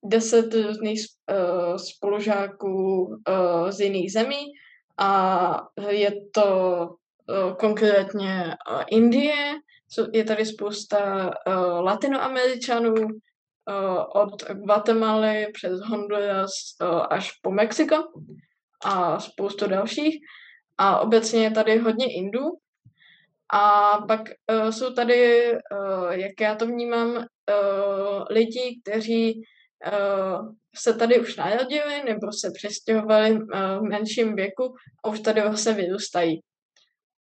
deset 0.06 0.54
různých 0.54 1.00
uh, 1.32 1.76
spolužáků 1.78 3.06
uh, 3.06 3.70
z 3.70 3.80
jiných 3.80 4.12
zemí 4.12 4.46
a 4.98 5.62
je 5.90 6.12
to 6.34 6.80
uh, 6.80 7.56
konkrétně 7.56 8.56
uh, 8.72 8.84
Indie, 8.92 9.36
je 10.14 10.24
tady 10.24 10.46
spousta 10.46 11.26
uh, 11.26 11.84
latinoameričanů, 11.84 12.94
od 14.14 14.44
Guatemaly 14.52 15.48
přes 15.54 15.80
Honduras 15.80 16.52
uh, 16.82 17.06
až 17.10 17.32
po 17.42 17.52
Mexiko 17.52 17.96
a 18.86 19.20
spoustu 19.20 19.68
dalších. 19.68 20.16
A 20.78 21.00
obecně 21.00 21.44
je 21.44 21.52
tady 21.52 21.78
hodně 21.78 22.06
Indů. 22.14 22.46
A 23.54 23.98
pak 24.08 24.22
uh, 24.22 24.70
jsou 24.70 24.94
tady, 24.94 25.52
jak 26.10 26.42
já 26.42 26.56
to 26.56 26.66
vnímám, 26.66 27.26
lidi, 28.30 28.82
kteří 28.84 29.42
se 30.76 30.94
tady 30.94 31.20
už 31.20 31.36
narodili 31.36 32.04
nebo 32.06 32.32
se 32.32 32.52
přestěhovali 32.54 33.38
v 33.38 33.82
menším 33.82 34.36
věku 34.36 34.74
a 35.04 35.10
už 35.10 35.20
tady 35.20 35.42
vlastně 35.42 35.74
vyrůstají. 35.74 36.42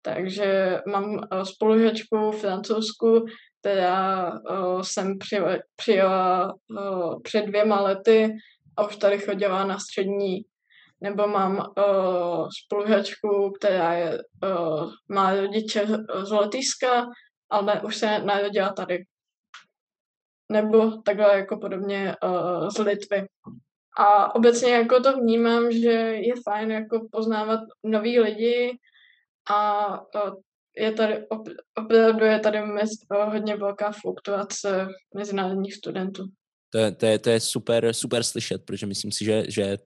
Takže 0.03 0.81
mám 0.87 1.05
uh, 1.15 1.43
spolužačku 1.43 2.31
francouzsku, 2.31 3.25
která 3.61 4.33
jsem 4.83 5.19
přijela, 5.19 5.57
přijela 5.77 6.55
uh, 6.71 7.23
před 7.23 7.47
dvěma 7.47 7.81
lety 7.81 8.37
a 8.77 8.87
už 8.87 8.97
tady 8.97 9.19
chodila 9.19 9.65
na 9.65 9.79
střední. 9.79 10.41
Nebo 11.01 11.27
mám 11.27 11.57
uh, 11.57 12.49
spolužačku, 12.65 13.53
která 13.59 13.93
je, 13.93 14.19
má 15.09 15.35
rodiče 15.35 15.87
z 16.23 16.31
Lotyšska, 16.31 17.07
ale 17.51 17.81
už 17.81 17.97
se 17.97 18.19
narodila 18.19 18.73
tady. 18.73 19.05
Nebo 20.53 20.91
takhle 21.03 21.39
jako 21.39 21.57
podobně 21.57 22.17
z 22.77 22.79
Litvy. 22.79 23.27
A 23.99 24.35
obecně 24.35 24.73
jako 24.73 25.01
to 25.01 25.17
vnímám, 25.17 25.73
že 25.73 25.91
je 26.15 26.35
fajn 26.49 26.71
jako 26.71 27.09
poznávat 27.13 27.61
nový 27.85 28.21
lidi 28.21 28.79
a 29.51 30.01
je 30.77 30.93
tady, 30.93 31.27
opravdu 31.79 32.25
je 32.25 32.39
tady 32.39 32.61
mez, 32.63 32.91
hodně 33.27 33.57
velká 33.57 33.93
fluktuace 33.93 34.87
mezinárodních 35.17 35.75
studentů. 35.75 36.25
To 36.71 36.79
je, 36.79 36.93
to 36.93 37.07
je, 37.07 37.19
to 37.19 37.31
je 37.31 37.41
super, 37.41 37.93
super 37.93 38.23
slyšet, 38.23 38.65
protože 38.65 38.87
myslím 38.87 39.13
si, 39.13 39.25
že, 39.25 39.45
že 39.49 39.79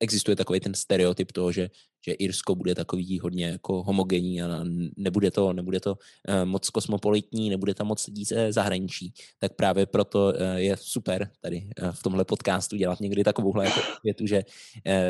existuje 0.00 0.36
takový 0.36 0.60
ten 0.60 0.74
stereotyp 0.74 1.32
toho, 1.32 1.52
že, 1.52 1.70
že 2.06 2.12
Irsko 2.12 2.54
bude 2.54 2.74
takový 2.74 3.18
hodně 3.18 3.46
jako 3.46 3.82
homogenní 3.82 4.42
a 4.42 4.64
nebude 4.96 5.30
to, 5.30 5.52
nebude 5.52 5.80
to 5.80 5.90
uh, 5.92 6.44
moc 6.44 6.70
kosmopolitní, 6.70 7.50
nebude 7.50 7.74
tam 7.74 7.86
moc 7.86 8.06
lidí 8.06 8.24
ze 8.24 8.52
zahraničí, 8.52 9.12
tak 9.38 9.54
právě 9.54 9.86
proto 9.86 10.32
uh, 10.32 10.56
je 10.56 10.76
super 10.76 11.30
tady 11.40 11.68
uh, 11.82 11.90
v 11.90 12.02
tomhle 12.02 12.24
podcastu 12.24 12.76
dělat 12.76 13.00
někdy 13.00 13.24
takovouhle 13.24 13.64
jako 13.64 13.80
větu, 14.04 14.26
že, 14.26 14.42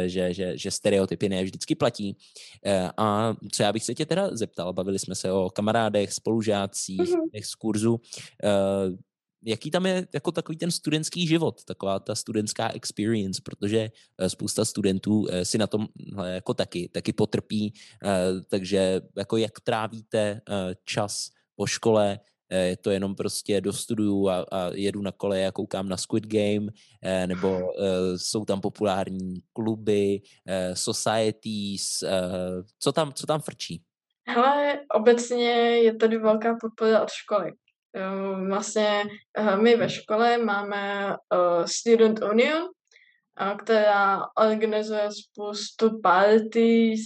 že, 0.06 0.34
že, 0.34 0.58
že 0.58 0.70
stereotypy 0.70 1.28
ne 1.28 1.44
vždycky 1.44 1.74
platí. 1.74 2.16
A 2.96 3.34
co 3.52 3.62
já 3.62 3.72
bych 3.72 3.84
se 3.84 3.94
tě 3.94 4.06
teda 4.06 4.36
zeptal, 4.36 4.72
bavili 4.72 4.98
jsme 4.98 5.14
se 5.14 5.32
o 5.32 5.50
kamarádech, 5.50 6.12
spolužácích 6.12 7.00
mm-hmm. 7.00 7.44
z 7.44 7.54
kurzu. 7.54 8.00
Jaký 9.44 9.70
tam 9.70 9.86
je 9.86 10.06
jako 10.14 10.32
takový 10.32 10.58
ten 10.58 10.70
studentský 10.70 11.26
život, 11.26 11.64
taková 11.64 11.98
ta 11.98 12.14
studentská 12.14 12.72
experience, 12.72 13.42
protože 13.44 13.90
eh, 14.18 14.30
spousta 14.30 14.64
studentů 14.64 15.26
eh, 15.30 15.44
si 15.44 15.58
na 15.58 15.66
tom 15.66 15.88
jako 16.24 16.54
taky, 16.54 16.88
taky 16.88 17.12
potrpí, 17.12 17.74
eh, 18.04 18.08
takže 18.48 19.00
jako 19.16 19.36
jak 19.36 19.60
trávíte 19.60 20.40
čas 20.84 21.30
po 21.56 21.66
škole, 21.66 22.20
je 22.50 22.76
to 22.76 22.90
jenom 22.90 23.14
prostě 23.14 23.60
dostuduju 23.60 24.28
a, 24.28 24.46
a 24.52 24.70
jedu 24.74 25.02
na 25.02 25.12
kole 25.12 25.46
a 25.46 25.52
koukám 25.52 25.88
na 25.88 25.96
Squid 25.96 26.26
Game, 26.26 26.66
nebo 27.26 27.72
jsou 28.16 28.44
tam 28.44 28.60
populární 28.60 29.42
kluby, 29.52 30.20
societies, 30.74 32.04
co 32.78 32.92
tam, 32.92 33.12
co 33.12 33.26
tam 33.26 33.40
frčí? 33.40 33.82
Hele, 34.28 34.80
obecně 34.94 35.50
je 35.84 35.94
tady 35.94 36.18
velká 36.18 36.56
podpora 36.60 37.02
od 37.02 37.10
školy. 37.10 37.52
Ehm, 37.94 38.48
vlastně 38.48 39.04
eh, 39.38 39.56
my 39.56 39.76
ve 39.76 39.88
škole 39.88 40.38
máme 40.38 41.08
uh, 41.08 41.64
Student 41.64 42.22
Union, 42.22 42.68
která 43.58 44.22
organizuje 44.38 45.08
spoustu 45.10 46.00
parties, 46.00 47.00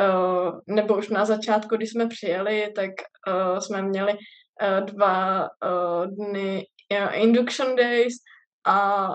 uh, 0.00 0.60
nebo 0.66 0.96
už 0.96 1.08
na 1.08 1.24
začátku, 1.24 1.76
když 1.76 1.90
jsme 1.90 2.06
přijeli, 2.06 2.72
tak 2.76 2.90
jsme 3.58 3.82
měli 3.82 4.12
dva 4.80 5.48
dny 6.06 6.66
induction 7.12 7.76
days 7.76 8.14
a 8.66 9.08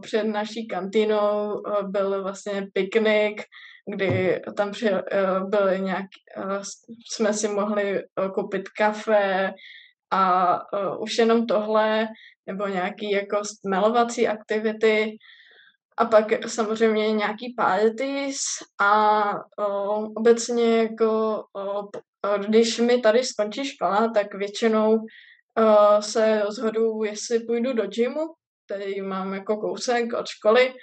před 0.00 0.24
naší 0.24 0.66
kantínou 0.66 1.52
uh, 1.52 1.90
byl 1.90 2.22
vlastně 2.22 2.66
piknik, 2.72 3.42
kdy 3.94 4.42
tam 4.56 4.72
byly 5.48 5.80
nějak, 5.80 6.06
jsme 7.12 7.32
si 7.32 7.48
mohli 7.48 8.02
koupit 8.34 8.68
kafe, 8.68 9.52
a 10.10 10.54
uh, 10.72 11.02
už 11.02 11.18
jenom 11.18 11.46
tohle, 11.46 12.08
nebo 12.46 12.66
nějaký 12.66 13.10
jako 13.10 13.44
stmelovací 13.44 14.28
aktivity, 14.28 15.18
a 15.96 16.04
pak 16.04 16.46
samozřejmě 16.46 17.12
nějaký 17.12 17.54
parties 17.56 18.36
a 18.80 19.22
uh, 19.34 20.08
obecně 20.16 20.78
jako 20.78 21.42
uh, 21.52 22.44
když 22.46 22.78
mi 22.78 23.00
tady 23.00 23.24
skončí 23.24 23.64
škola, 23.64 24.08
tak 24.14 24.34
většinou 24.34 24.90
uh, 24.92 25.98
se 26.00 26.42
rozhodu, 26.42 27.04
jestli 27.04 27.40
půjdu 27.40 27.72
do 27.72 27.86
gymu, 27.86 28.34
který 28.66 29.02
mám 29.02 29.34
jako 29.34 29.56
kousek 29.56 30.12
od 30.12 30.26
školy, 30.26 30.74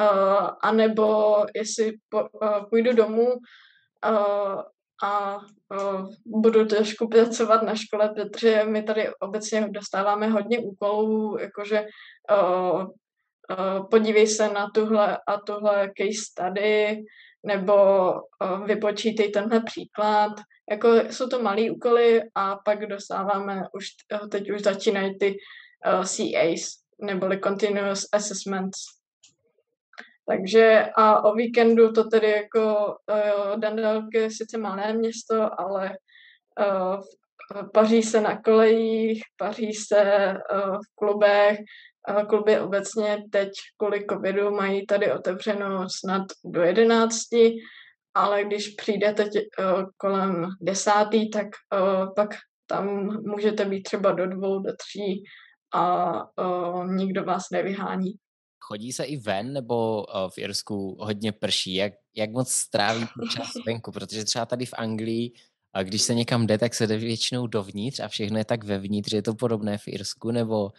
uh, 0.00 0.48
anebo 0.62 1.36
jestli 1.54 1.92
po, 2.08 2.18
uh, 2.18 2.68
půjdu 2.70 2.92
domů 2.92 3.32
uh, 3.32 4.62
a 5.02 5.36
uh, 5.36 6.08
budu 6.26 6.66
trošku 6.66 7.08
pracovat 7.08 7.62
na 7.62 7.74
škole, 7.74 8.08
protože 8.08 8.64
my 8.64 8.82
tady 8.82 9.10
obecně 9.20 9.68
dostáváme 9.70 10.28
hodně 10.28 10.58
úkolů, 10.58 11.38
jakože 11.40 11.84
uh, 12.30 12.80
uh, 12.80 13.88
podívej 13.90 14.26
se 14.26 14.48
na 14.48 14.70
tuhle 14.74 15.18
a 15.26 15.40
tuhle 15.40 15.90
case 15.98 16.24
study, 16.30 17.02
nebo 17.46 17.74
uh, 18.12 18.66
vypočítej 18.66 19.30
tenhle 19.30 19.60
příklad. 19.60 20.32
Jako 20.70 20.94
jsou 20.94 21.28
to 21.28 21.42
malé 21.42 21.70
úkoly 21.70 22.22
a 22.34 22.56
pak 22.64 22.86
dostáváme, 22.86 23.62
už 23.72 23.86
teď 24.30 24.50
už 24.50 24.62
začínají 24.62 25.18
ty 25.18 25.36
uh, 25.86 26.04
CAs, 26.04 26.70
neboli 27.00 27.40
Continuous 27.40 28.08
Assessments, 28.12 28.99
takže 30.30 30.86
a 30.96 31.24
o 31.24 31.34
víkendu 31.34 31.92
to 31.92 32.04
tedy 32.04 32.30
jako 32.30 32.86
uh, 32.86 33.60
Dandelk 33.60 34.04
je 34.14 34.30
sice 34.30 34.58
malé 34.58 34.92
město, 34.92 35.60
ale 35.60 35.90
uh, 36.60 37.00
paří 37.74 38.02
se 38.02 38.20
na 38.20 38.42
kolejích, 38.42 39.22
paří 39.36 39.72
se 39.72 40.34
uh, 40.54 40.76
v 40.76 40.94
klubech, 40.94 41.58
uh, 42.10 42.22
kluby 42.22 42.60
obecně 42.60 43.22
teď 43.30 43.50
kvůli 43.76 44.06
covidu 44.10 44.50
mají 44.50 44.86
tady 44.86 45.12
otevřeno 45.12 45.86
snad 46.00 46.22
do 46.44 46.62
jedenácti, 46.62 47.56
ale 48.14 48.44
když 48.44 48.68
přijde 48.68 49.12
teď 49.12 49.28
uh, 49.34 49.82
kolem 49.96 50.46
desátý, 50.60 51.30
tak 51.30 51.46
uh, 51.46 52.14
pak 52.16 52.28
tam 52.66 52.86
můžete 53.26 53.64
být 53.64 53.82
třeba 53.82 54.12
do 54.12 54.26
dvou, 54.26 54.58
do 54.58 54.72
tří 54.76 55.24
a 55.74 56.12
uh, 56.22 56.86
nikdo 56.86 57.24
vás 57.24 57.42
nevyhání. 57.52 58.12
Chodí 58.72 58.92
se 58.92 59.04
i 59.04 59.16
ven, 59.16 59.52
nebo 59.52 60.06
v 60.28 60.38
Irsku 60.38 60.96
hodně 61.00 61.32
prší? 61.32 61.74
Jak, 61.74 61.92
jak 62.16 62.30
moc 62.30 62.50
stráví 62.50 63.06
čas 63.32 63.50
venku? 63.66 63.92
Protože 63.92 64.24
třeba 64.24 64.46
tady 64.46 64.66
v 64.66 64.74
Anglii, 64.76 65.32
a 65.72 65.82
když 65.82 66.02
se 66.02 66.14
někam 66.14 66.46
jde, 66.46 66.58
tak 66.58 66.74
se 66.74 66.86
jde 66.86 66.96
většinou 66.96 67.46
dovnitř 67.46 68.00
a 68.00 68.08
všechno 68.08 68.38
je 68.38 68.44
tak 68.44 68.64
vevnitř. 68.64 69.12
Je 69.12 69.22
to 69.22 69.34
podobné 69.34 69.78
v 69.78 69.88
Irsku, 69.88 70.30
nebo 70.30 70.64
uh, 70.64 70.70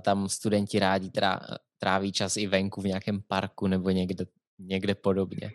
tam 0.00 0.28
studenti 0.28 0.78
rádi 0.78 1.10
trá, 1.10 1.40
tráví 1.78 2.12
čas 2.12 2.36
i 2.36 2.46
venku 2.46 2.80
v 2.80 2.86
nějakém 2.86 3.22
parku 3.28 3.66
nebo 3.66 3.90
někde, 3.90 4.24
někde 4.58 4.94
podobně? 4.94 5.50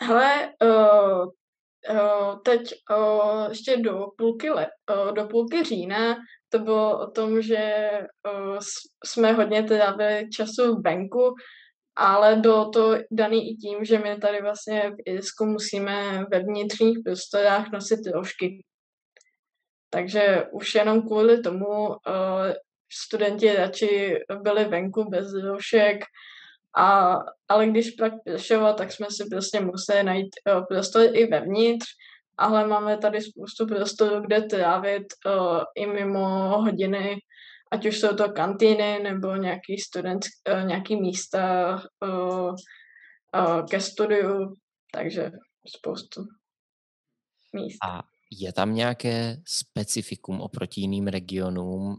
Hele, 0.00 0.52
uh, 0.62 1.30
teď 2.44 2.74
uh, 2.96 3.48
ještě 3.48 3.76
do 3.76 4.06
půlky, 4.18 4.50
let, 4.50 4.68
uh, 4.90 5.14
do 5.14 5.24
půlky 5.24 5.64
října 5.64 6.16
to 6.54 6.58
bylo 6.58 7.00
o 7.00 7.10
tom, 7.10 7.42
že 7.42 7.90
jsme 9.04 9.32
hodně 9.32 9.62
trávili 9.62 10.28
času 10.30 10.80
venku, 10.84 11.34
ale 11.96 12.36
bylo 12.36 12.70
to 12.70 12.94
daný 13.10 13.50
i 13.50 13.56
tím, 13.56 13.84
že 13.84 13.98
my 13.98 14.16
tady 14.16 14.42
vlastně 14.42 14.90
v 14.90 14.94
Irsku 15.06 15.44
musíme 15.44 16.24
ve 16.32 16.40
vnitřních 16.40 16.98
prostorách 17.04 17.72
nosit 17.72 18.06
rožky. 18.14 18.64
Takže 19.90 20.44
už 20.52 20.74
jenom 20.74 21.02
kvůli 21.02 21.40
tomu 21.40 21.88
uh, 21.88 21.96
studenti 22.92 23.54
radši 23.54 24.18
byli 24.42 24.64
venku 24.64 25.10
bez 25.10 25.34
rožek, 25.34 26.04
a, 26.76 27.18
ale 27.48 27.66
když 27.66 27.90
pak 27.90 28.12
pršelo, 28.24 28.72
tak 28.72 28.92
jsme 28.92 29.06
si 29.10 29.24
prostě 29.30 29.60
museli 29.60 30.02
najít 30.02 30.28
uh, 30.48 30.64
prostor 30.66 31.16
i 31.16 31.26
vevnitř, 31.26 31.86
ale 32.38 32.66
máme 32.66 32.98
tady 32.98 33.20
spoustu 33.20 33.66
prostoru, 33.66 34.20
kde 34.20 34.42
trávit 34.42 35.06
uh, 35.26 35.62
i 35.76 35.86
mimo 35.86 36.28
hodiny, 36.60 37.18
ať 37.72 37.86
už 37.86 38.00
jsou 38.00 38.16
to 38.16 38.32
kantýny 38.32 38.98
nebo 39.02 39.36
nějaký 39.36 39.78
student, 39.78 40.24
uh, 40.52 40.66
nějaký 40.68 40.96
místa 40.96 41.74
uh, 42.04 42.54
uh, 43.34 43.66
ke 43.70 43.80
studiu, 43.80 44.54
takže 44.92 45.30
spoustu 45.76 46.24
míst. 47.52 47.78
A 47.84 48.02
je 48.30 48.52
tam 48.52 48.74
nějaké 48.74 49.36
specifikum 49.46 50.40
oproti 50.40 50.80
jiným 50.80 51.06
regionům, 51.06 51.96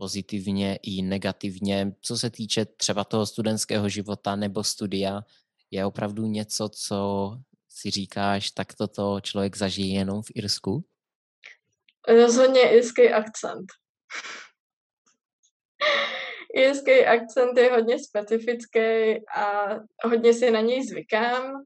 pozitivně 0.00 0.78
i 0.82 1.02
negativně, 1.02 1.92
co 2.00 2.18
se 2.18 2.30
týče 2.30 2.64
třeba 2.64 3.04
toho 3.04 3.26
studentského 3.26 3.88
života 3.88 4.36
nebo 4.36 4.64
studia, 4.64 5.20
je 5.70 5.86
opravdu 5.86 6.26
něco, 6.26 6.68
co 6.68 6.98
si 7.68 7.90
říkáš, 7.90 8.50
tak 8.50 8.74
toto 8.74 9.20
člověk 9.20 9.56
zažije 9.56 9.98
jenom 9.98 10.22
v 10.22 10.30
Irsku? 10.34 10.84
Rozhodně 12.08 12.70
irský 12.70 13.08
akcent. 13.08 13.66
irský 16.54 17.06
akcent 17.06 17.58
je 17.58 17.72
hodně 17.72 17.98
specifický 17.98 18.80
a 19.36 19.68
hodně 20.04 20.34
si 20.34 20.50
na 20.50 20.60
něj 20.60 20.86
zvykám 20.86 21.64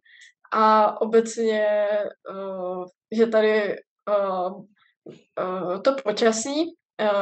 a 0.52 1.00
obecně, 1.00 1.88
uh, 2.30 2.84
že 3.12 3.26
tady 3.26 3.76
uh, 4.08 4.64
uh, 5.38 5.82
to 5.82 5.94
počasí 6.04 6.74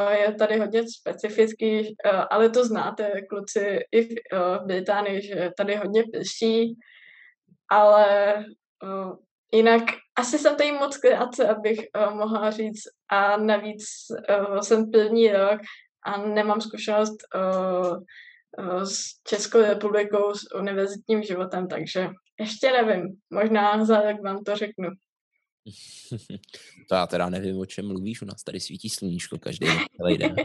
je 0.09 0.33
tady 0.33 0.59
hodně 0.59 0.83
specifický, 0.99 1.79
uh, 1.79 2.21
ale 2.29 2.49
to 2.49 2.65
znáte, 2.65 3.21
kluci, 3.29 3.79
i 3.91 4.01
v, 4.01 4.09
uh, 4.09 4.63
v 4.63 4.67
Británii, 4.67 5.21
že 5.21 5.51
tady 5.57 5.75
hodně 5.75 6.03
prší, 6.13 6.75
ale 7.69 8.35
jinak 9.53 9.83
asi 10.17 10.39
jsem 10.39 10.55
tady 10.55 10.71
moc 10.71 10.97
krátce, 10.97 11.47
abych 11.47 11.79
mohla 12.13 12.51
říct 12.51 12.83
a 13.09 13.37
navíc 13.37 13.83
jsem 14.61 14.91
první 14.91 15.31
rok 15.31 15.59
a 16.05 16.17
nemám 16.17 16.61
zkušenost 16.61 17.15
s 18.83 18.99
Českou 19.27 19.61
republikou, 19.61 20.33
s 20.33 20.55
univerzitním 20.55 21.23
životem, 21.23 21.67
takže 21.67 22.09
ještě 22.39 22.71
nevím. 22.71 23.07
Možná 23.29 23.85
za 23.85 24.01
rok 24.01 24.21
vám 24.23 24.43
to 24.43 24.55
řeknu. 24.55 24.89
to 26.89 26.95
já 26.95 27.07
teda 27.07 27.29
nevím, 27.29 27.59
o 27.59 27.65
čem 27.65 27.87
mluvíš, 27.87 28.21
u 28.21 28.25
nás 28.25 28.43
tady 28.43 28.59
svítí 28.59 28.89
sluníčko 28.89 29.37
každý 29.37 29.67
celý 29.97 30.17
den. 30.17 30.35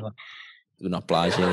Tu 0.78 0.88
na 0.88 1.00
pláži. 1.00 1.42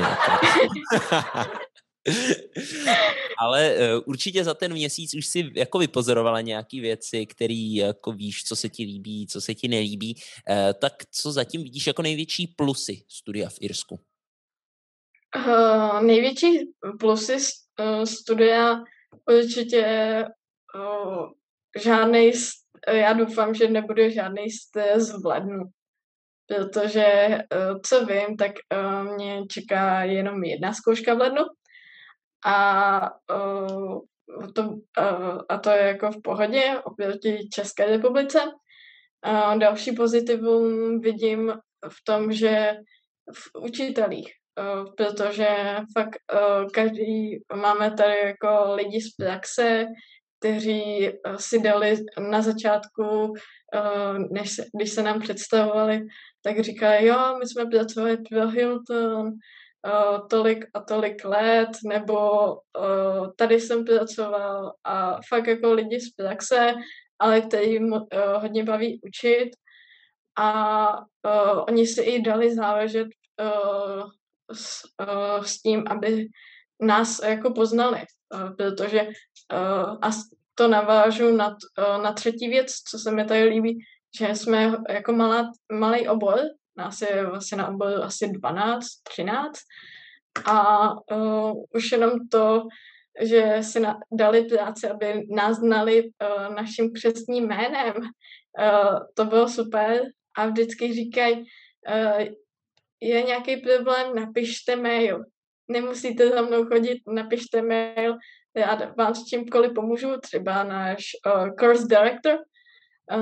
Ale 3.38 3.74
uh, 3.74 4.02
určitě 4.06 4.44
za 4.44 4.54
ten 4.54 4.72
měsíc 4.72 5.14
už 5.14 5.26
si 5.26 5.50
jako 5.54 5.78
vypozorovala 5.78 6.40
nějaké 6.40 6.80
věci, 6.80 7.26
které 7.26 7.54
jako 7.54 8.12
víš, 8.12 8.44
co 8.44 8.56
se 8.56 8.68
ti 8.68 8.84
líbí, 8.84 9.26
co 9.26 9.40
se 9.40 9.54
ti 9.54 9.68
nelíbí. 9.68 10.14
Uh, 10.50 10.72
tak 10.72 10.92
co 11.10 11.32
zatím 11.32 11.62
vidíš 11.62 11.86
jako 11.86 12.02
největší 12.02 12.46
plusy 12.46 13.02
studia 13.08 13.48
v 13.48 13.58
Irsku? 13.60 14.00
Uh, 15.36 16.02
největší 16.02 16.58
plusy 16.98 17.36
studia 18.04 18.82
určitě 19.26 19.84
uh, 20.74 21.30
žádný, 21.82 22.32
já 22.88 23.12
doufám, 23.12 23.54
že 23.54 23.68
nebude 23.68 24.10
žádný 24.10 24.50
stres 24.50 25.22
v 25.22 25.26
lednu, 25.26 25.64
protože 26.46 27.28
uh, 27.28 27.80
co 27.86 28.06
vím, 28.06 28.36
tak 28.36 28.52
uh, 28.74 29.14
mě 29.14 29.46
čeká 29.46 30.02
jenom 30.02 30.44
jedna 30.44 30.72
zkouška 30.72 31.14
v 31.14 31.18
lednu 31.18 31.44
a 32.46 33.10
to, 34.54 34.74
a 35.48 35.58
to 35.58 35.70
je 35.70 35.82
jako 35.82 36.10
v 36.10 36.22
pohodě 36.22 36.80
oproti 36.84 37.48
České 37.54 37.86
republice. 37.86 38.38
Další 39.58 39.92
pozitivum 39.92 41.00
vidím 41.00 41.52
v 41.88 42.04
tom, 42.04 42.32
že 42.32 42.72
v 43.34 43.60
učitelích, 43.60 44.32
protože 44.96 45.76
fakt 45.98 46.18
každý, 46.74 47.38
máme 47.54 47.90
tady 47.90 48.18
jako 48.18 48.74
lidi 48.74 49.00
z 49.00 49.16
praxe, 49.16 49.86
kteří 50.46 51.08
uh, 51.08 51.36
si 51.36 51.60
dali 51.60 51.96
na 52.30 52.42
začátku, 52.42 53.04
uh, 53.04 54.18
než 54.30 54.50
se, 54.50 54.64
když 54.76 54.90
se 54.90 55.02
nám 55.02 55.20
představovali, 55.20 56.06
tak 56.42 56.60
říkají, 56.60 57.06
jo, 57.06 57.36
my 57.38 57.46
jsme 57.46 57.66
pracovali 57.66 58.16
pro 58.16 58.48
Hilton, 58.48 59.26
uh, 59.26 60.28
tolik 60.30 60.64
a 60.74 60.80
tolik 60.80 61.24
let, 61.24 61.68
nebo 61.88 62.18
tady 63.36 63.60
jsem 63.60 63.84
pracoval 63.84 64.72
a 64.84 65.18
fakt 65.28 65.46
jako 65.46 65.72
lidi 65.72 66.00
z 66.00 66.10
praxe, 66.10 66.74
ale 67.18 67.40
který 67.40 67.78
hodně 68.36 68.64
baví 68.64 69.00
učit. 69.02 69.50
A 70.38 70.88
oni 71.68 71.86
si 71.86 72.02
i 72.02 72.22
dali 72.22 72.54
záležet 72.54 73.08
s, 74.52 74.80
s 75.42 75.62
tím, 75.62 75.84
aby 75.86 76.26
nás 76.80 77.22
jako 77.22 77.52
poznali, 77.52 78.04
protože 78.56 79.02
uh, 79.02 79.98
a 80.02 80.10
to 80.54 80.68
navážu 80.68 81.36
na, 81.36 81.48
uh, 81.48 82.02
na 82.02 82.12
třetí 82.12 82.48
věc, 82.48 82.72
co 82.72 82.98
se 82.98 83.10
mi 83.10 83.24
tady 83.24 83.44
líbí, 83.44 83.78
že 84.18 84.34
jsme 84.34 84.72
jako 84.88 85.12
malá, 85.12 85.50
malý 85.72 86.08
obor, 86.08 86.40
nás 86.76 87.00
je 87.00 87.26
vlastně 87.26 87.58
na 87.58 87.68
oboru 87.68 88.02
asi 88.02 88.28
12, 88.28 88.86
13 89.02 89.58
a 90.44 90.90
uh, 91.16 91.62
už 91.74 91.92
jenom 91.92 92.28
to, 92.28 92.62
že 93.20 93.58
si 93.60 93.80
na, 93.80 93.98
dali 94.12 94.44
práci, 94.44 94.88
aby 94.88 95.26
nás 95.30 95.56
znali 95.56 96.02
uh, 96.02 96.54
naším 96.54 96.92
křesním 96.92 97.48
jménem, 97.48 97.94
uh, 97.96 98.98
to 99.14 99.24
bylo 99.24 99.48
super 99.48 100.02
a 100.36 100.46
vždycky 100.46 100.94
říkají, 100.94 101.36
uh, 101.36 102.26
je 103.00 103.22
nějaký 103.22 103.56
problém, 103.56 104.14
napište 104.14 104.76
mail. 104.76 105.24
Nemusíte 105.68 106.28
za 106.28 106.42
mnou 106.42 106.64
chodit, 106.64 106.98
napište 107.06 107.62
mail, 107.62 108.16
já 108.56 108.92
vám 108.98 109.14
s 109.14 109.24
čímkoliv 109.24 109.72
pomůžu, 109.74 110.20
třeba 110.20 110.64
náš 110.64 111.04
uh, 111.26 111.48
course 111.60 111.86
director, 111.86 112.38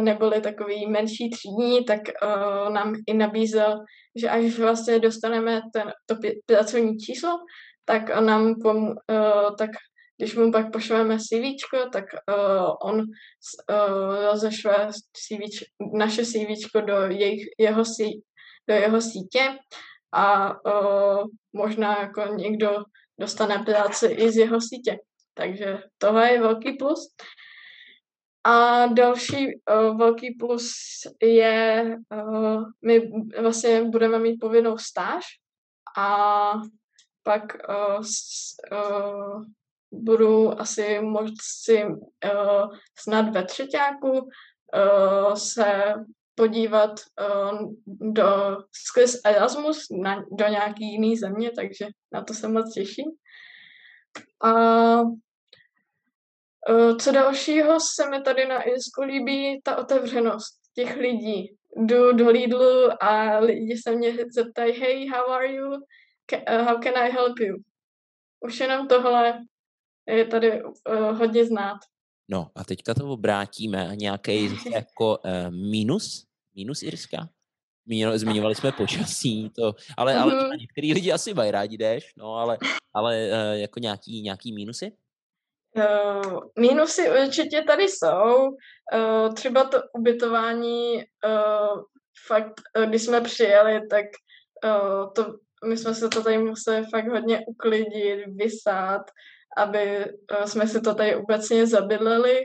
neboli 0.00 0.40
takový 0.40 0.86
menší 0.86 1.30
třídní, 1.30 1.84
tak 1.84 2.00
uh, 2.22 2.72
nám 2.72 2.94
i 3.06 3.14
nabízel, 3.14 3.84
že 4.16 4.28
až 4.28 4.58
vlastně 4.58 4.98
dostaneme 4.98 5.60
ten, 5.72 5.92
to 6.06 6.16
pracovní 6.46 6.98
číslo, 6.98 7.30
tak 7.84 8.20
nám 8.20 8.54
pom, 8.62 8.88
uh, 8.88 9.56
tak 9.58 9.70
když 10.16 10.36
mu 10.36 10.52
pak 10.52 10.72
pošleme 10.72 11.18
CV, 11.18 11.44
tak 11.92 12.04
uh, 12.28 12.90
on 12.90 13.00
uh, 13.00 13.04
rozešle 14.30 14.88
CV, 15.12 15.66
naše 15.94 16.24
CV 16.24 16.46
do 16.86 16.96
jejich, 16.96 17.46
jeho, 17.58 17.84
sí, 17.84 18.22
do 18.68 18.74
jeho 18.74 19.00
sítě 19.00 19.58
a 20.14 20.54
uh, 20.64 21.26
možná 21.52 22.00
jako 22.00 22.24
někdo 22.34 22.84
dostane 23.20 23.58
práci 23.58 24.06
i 24.06 24.30
z 24.30 24.36
jeho 24.36 24.60
sítě. 24.60 24.98
Takže 25.34 25.78
tohle 25.98 26.30
je 26.32 26.40
velký 26.40 26.72
plus. 26.72 27.14
A 28.44 28.86
další 28.86 29.46
uh, 29.46 29.98
velký 29.98 30.34
plus 30.34 30.72
je, 31.22 31.96
uh, 32.14 32.64
my 32.84 33.10
vlastně 33.40 33.82
budeme 33.82 34.18
mít 34.18 34.36
povinnou 34.36 34.78
stáž 34.78 35.24
a 35.98 36.52
pak 37.22 37.42
uh, 37.68 38.02
s, 38.02 38.54
uh, 38.72 39.44
budu 39.92 40.60
asi 40.60 41.00
moci 41.00 41.84
uh, 41.84 42.76
snad 42.98 43.34
ve 43.34 43.44
třetíku 43.44 44.10
uh, 44.10 45.34
se 45.34 45.94
podívat 46.34 46.90
uh, 46.90 47.72
do 47.86 48.56
skrz 48.72 49.20
Erasmus 49.24 49.86
na, 50.02 50.24
do 50.38 50.48
nějaký 50.48 50.92
jiný 50.92 51.16
země, 51.16 51.50
takže 51.50 51.86
na 52.12 52.24
to 52.24 52.34
se 52.34 52.48
moc 52.48 52.74
těším. 52.74 53.06
A 54.44 54.52
Eh, 56.68 56.96
co 56.96 57.12
dalšího 57.12 57.80
se 57.80 58.10
mi 58.10 58.22
tady 58.22 58.46
na 58.46 58.62
Irsku 58.62 59.02
líbí, 59.02 59.60
ta 59.62 59.76
otevřenost 59.76 60.54
těch 60.74 60.96
lidí. 60.96 61.56
Jdu 61.76 62.12
do 62.12 62.30
Lidlu 62.30 63.02
a 63.02 63.38
lidi 63.38 63.76
se 63.76 63.96
mě 63.96 64.16
zeptají, 64.30 64.72
hey, 64.72 65.08
how 65.08 65.30
are 65.30 65.52
you? 65.52 65.66
Uh, 65.70 66.64
how 66.66 66.78
can 66.82 66.96
I 66.96 67.10
help 67.10 67.38
you? 67.38 67.56
Už 68.40 68.60
jenom 68.60 68.88
tohle 68.88 69.40
je 70.06 70.24
tady 70.24 70.62
uh, 70.62 70.72
hodně 71.18 71.44
znát. 71.44 71.78
No 72.28 72.50
a 72.54 72.64
teďka 72.64 72.94
to 72.94 73.08
obrátíme. 73.08 73.90
Nějaký 73.94 74.50
jako 74.72 75.18
uh, 75.18 75.50
minus? 75.50 76.26
Minus 76.56 76.82
Irska? 76.82 77.28
Zmiňovali 78.14 78.54
jsme 78.54 78.72
počasí, 78.72 79.50
to, 79.50 79.74
ale, 79.96 80.14
ale 80.14 80.34
uh-huh. 80.34 80.58
některý 80.58 80.94
lidi 80.94 81.12
asi 81.12 81.34
mají 81.34 81.50
rádi 81.50 81.76
jdeš, 81.76 82.12
no 82.16 82.34
ale, 82.34 82.58
ale 82.94 83.28
uh, 83.30 83.60
jako 83.60 83.80
nějaký, 83.80 84.22
nějaký 84.22 84.52
mínusy? 84.52 84.92
Uh, 85.76 86.40
mínusy 86.58 87.10
určitě 87.10 87.62
tady 87.62 87.82
jsou. 87.82 88.48
Uh, 88.48 89.34
třeba 89.34 89.64
to 89.64 89.78
ubytování, 89.98 90.94
uh, 90.96 91.82
fakt, 92.26 92.60
když 92.86 93.02
jsme 93.02 93.20
přijeli, 93.20 93.80
tak 93.90 94.04
uh, 94.64 95.12
to, 95.12 95.34
my 95.66 95.76
jsme 95.76 95.94
se 95.94 96.08
to 96.08 96.22
tady 96.22 96.38
museli 96.38 96.86
fakt 96.90 97.08
hodně 97.08 97.40
uklidit, 97.46 98.26
vysát, 98.26 99.02
aby 99.56 100.04
uh, 100.04 100.44
jsme 100.44 100.66
si 100.66 100.80
to 100.80 100.94
tady 100.94 101.16
obecně 101.16 101.66
zabydleli. 101.66 102.40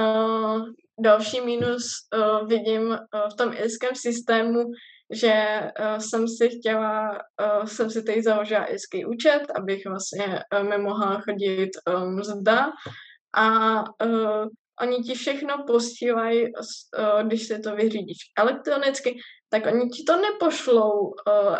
Uh, 0.00 0.66
další 1.00 1.40
mínus 1.40 1.82
uh, 2.14 2.48
vidím 2.48 2.98
v 3.32 3.36
tom 3.36 3.52
irském 3.52 3.94
systému, 3.94 4.64
že 5.12 5.60
jsem 5.98 6.28
si 6.28 6.48
chtěla, 6.48 7.18
jsem 7.64 7.90
si 7.90 8.02
tady 8.02 8.22
založila 8.22 8.64
irský 8.64 9.04
účet, 9.04 9.42
abych 9.54 9.86
vlastně 9.86 10.42
mi 10.62 10.78
mohla 10.78 11.20
chodit 11.20 11.70
mzda 12.06 12.72
a 13.36 13.84
oni 14.80 15.02
ti 15.02 15.14
všechno 15.14 15.64
posílají, 15.66 16.52
uh, 16.52 17.22
když 17.22 17.46
si 17.46 17.58
to 17.58 17.76
vyřídíš 17.76 18.18
elektronicky, 18.38 19.18
tak 19.48 19.66
oni 19.66 19.88
ti 19.88 20.04
to 20.04 20.16
nepošlou 20.16 21.00
uh, 21.00 21.14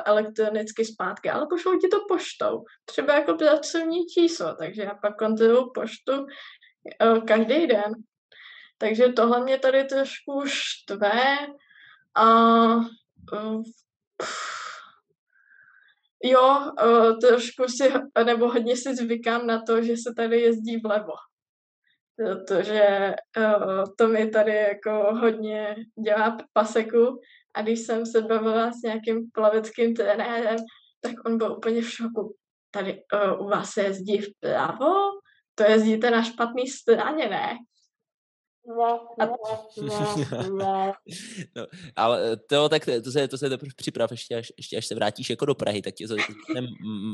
elektronicky 0.05 0.85
zpátky, 0.85 1.31
ale 1.31 1.47
pošlou 1.51 1.79
ti 1.79 1.89
to 1.89 1.97
poštou. 2.09 2.65
Třeba 2.85 3.15
jako 3.15 3.35
pracovní 3.35 4.07
číslo, 4.07 4.55
takže 4.55 4.83
já 4.83 4.95
pak 4.95 5.17
kontroluji 5.17 5.71
poštu 5.75 6.13
uh, 6.13 7.25
každý 7.25 7.67
den. 7.67 7.93
Takže 8.79 9.09
tohle 9.09 9.43
mě 9.43 9.59
tady 9.59 9.85
trošku 9.85 10.43
štve 10.47 11.37
a 12.17 12.27
jo, 16.25 16.73
trošku 17.21 17.65
si, 17.69 17.93
nebo 18.25 18.49
hodně 18.49 18.77
si 18.77 18.97
zvykám 18.97 19.47
na 19.47 19.63
to, 19.63 19.83
že 19.83 19.97
se 19.97 20.15
tady 20.17 20.41
jezdí 20.41 20.77
vlevo. 20.77 21.13
Protože 22.21 23.15
uh, 23.39 23.85
to 23.99 24.09
mi 24.09 24.31
tady 24.31 24.55
jako 24.55 24.91
hodně 25.21 25.77
dělá 26.05 26.37
paseku 26.53 27.21
a 27.55 27.63
když 27.63 27.81
jsem 27.81 28.07
se 28.07 28.21
bavila 28.21 28.73
s 28.73 28.83
nějakým 28.83 29.31
plaveckým 29.33 29.95
trenérem, 29.95 30.57
tak 31.01 31.13
on 31.27 31.39
byl 31.39 31.53
úplně 31.53 31.83
v 31.83 31.91
šoku. 31.91 32.37
Tady 32.71 33.03
uh, 33.15 33.47
u 33.47 33.49
vás 33.49 33.71
se 33.71 33.83
jezdí 33.83 34.19
vpravo? 34.19 34.91
To 35.55 35.65
jezdíte 35.65 36.11
na 36.11 36.23
špatný 36.23 36.67
straně, 36.67 37.29
ne? 37.29 37.57
no, 41.57 41.67
ale 41.97 42.37
to, 42.37 42.69
tak 42.69 42.89
to 43.05 43.13
se, 43.13 43.29
to 43.29 43.39
se 43.39 43.49
teprve 43.49 43.73
připrav, 43.77 44.11
ještě 44.11 44.35
až, 44.35 44.53
ještě 44.57 44.77
až 44.77 44.87
se 44.87 44.95
vrátíš 44.95 45.31
jako 45.31 45.47
do 45.47 45.55
Prahy, 45.55 45.83
tak 45.83 45.95
tě 45.95 46.09
to, 46.09 46.17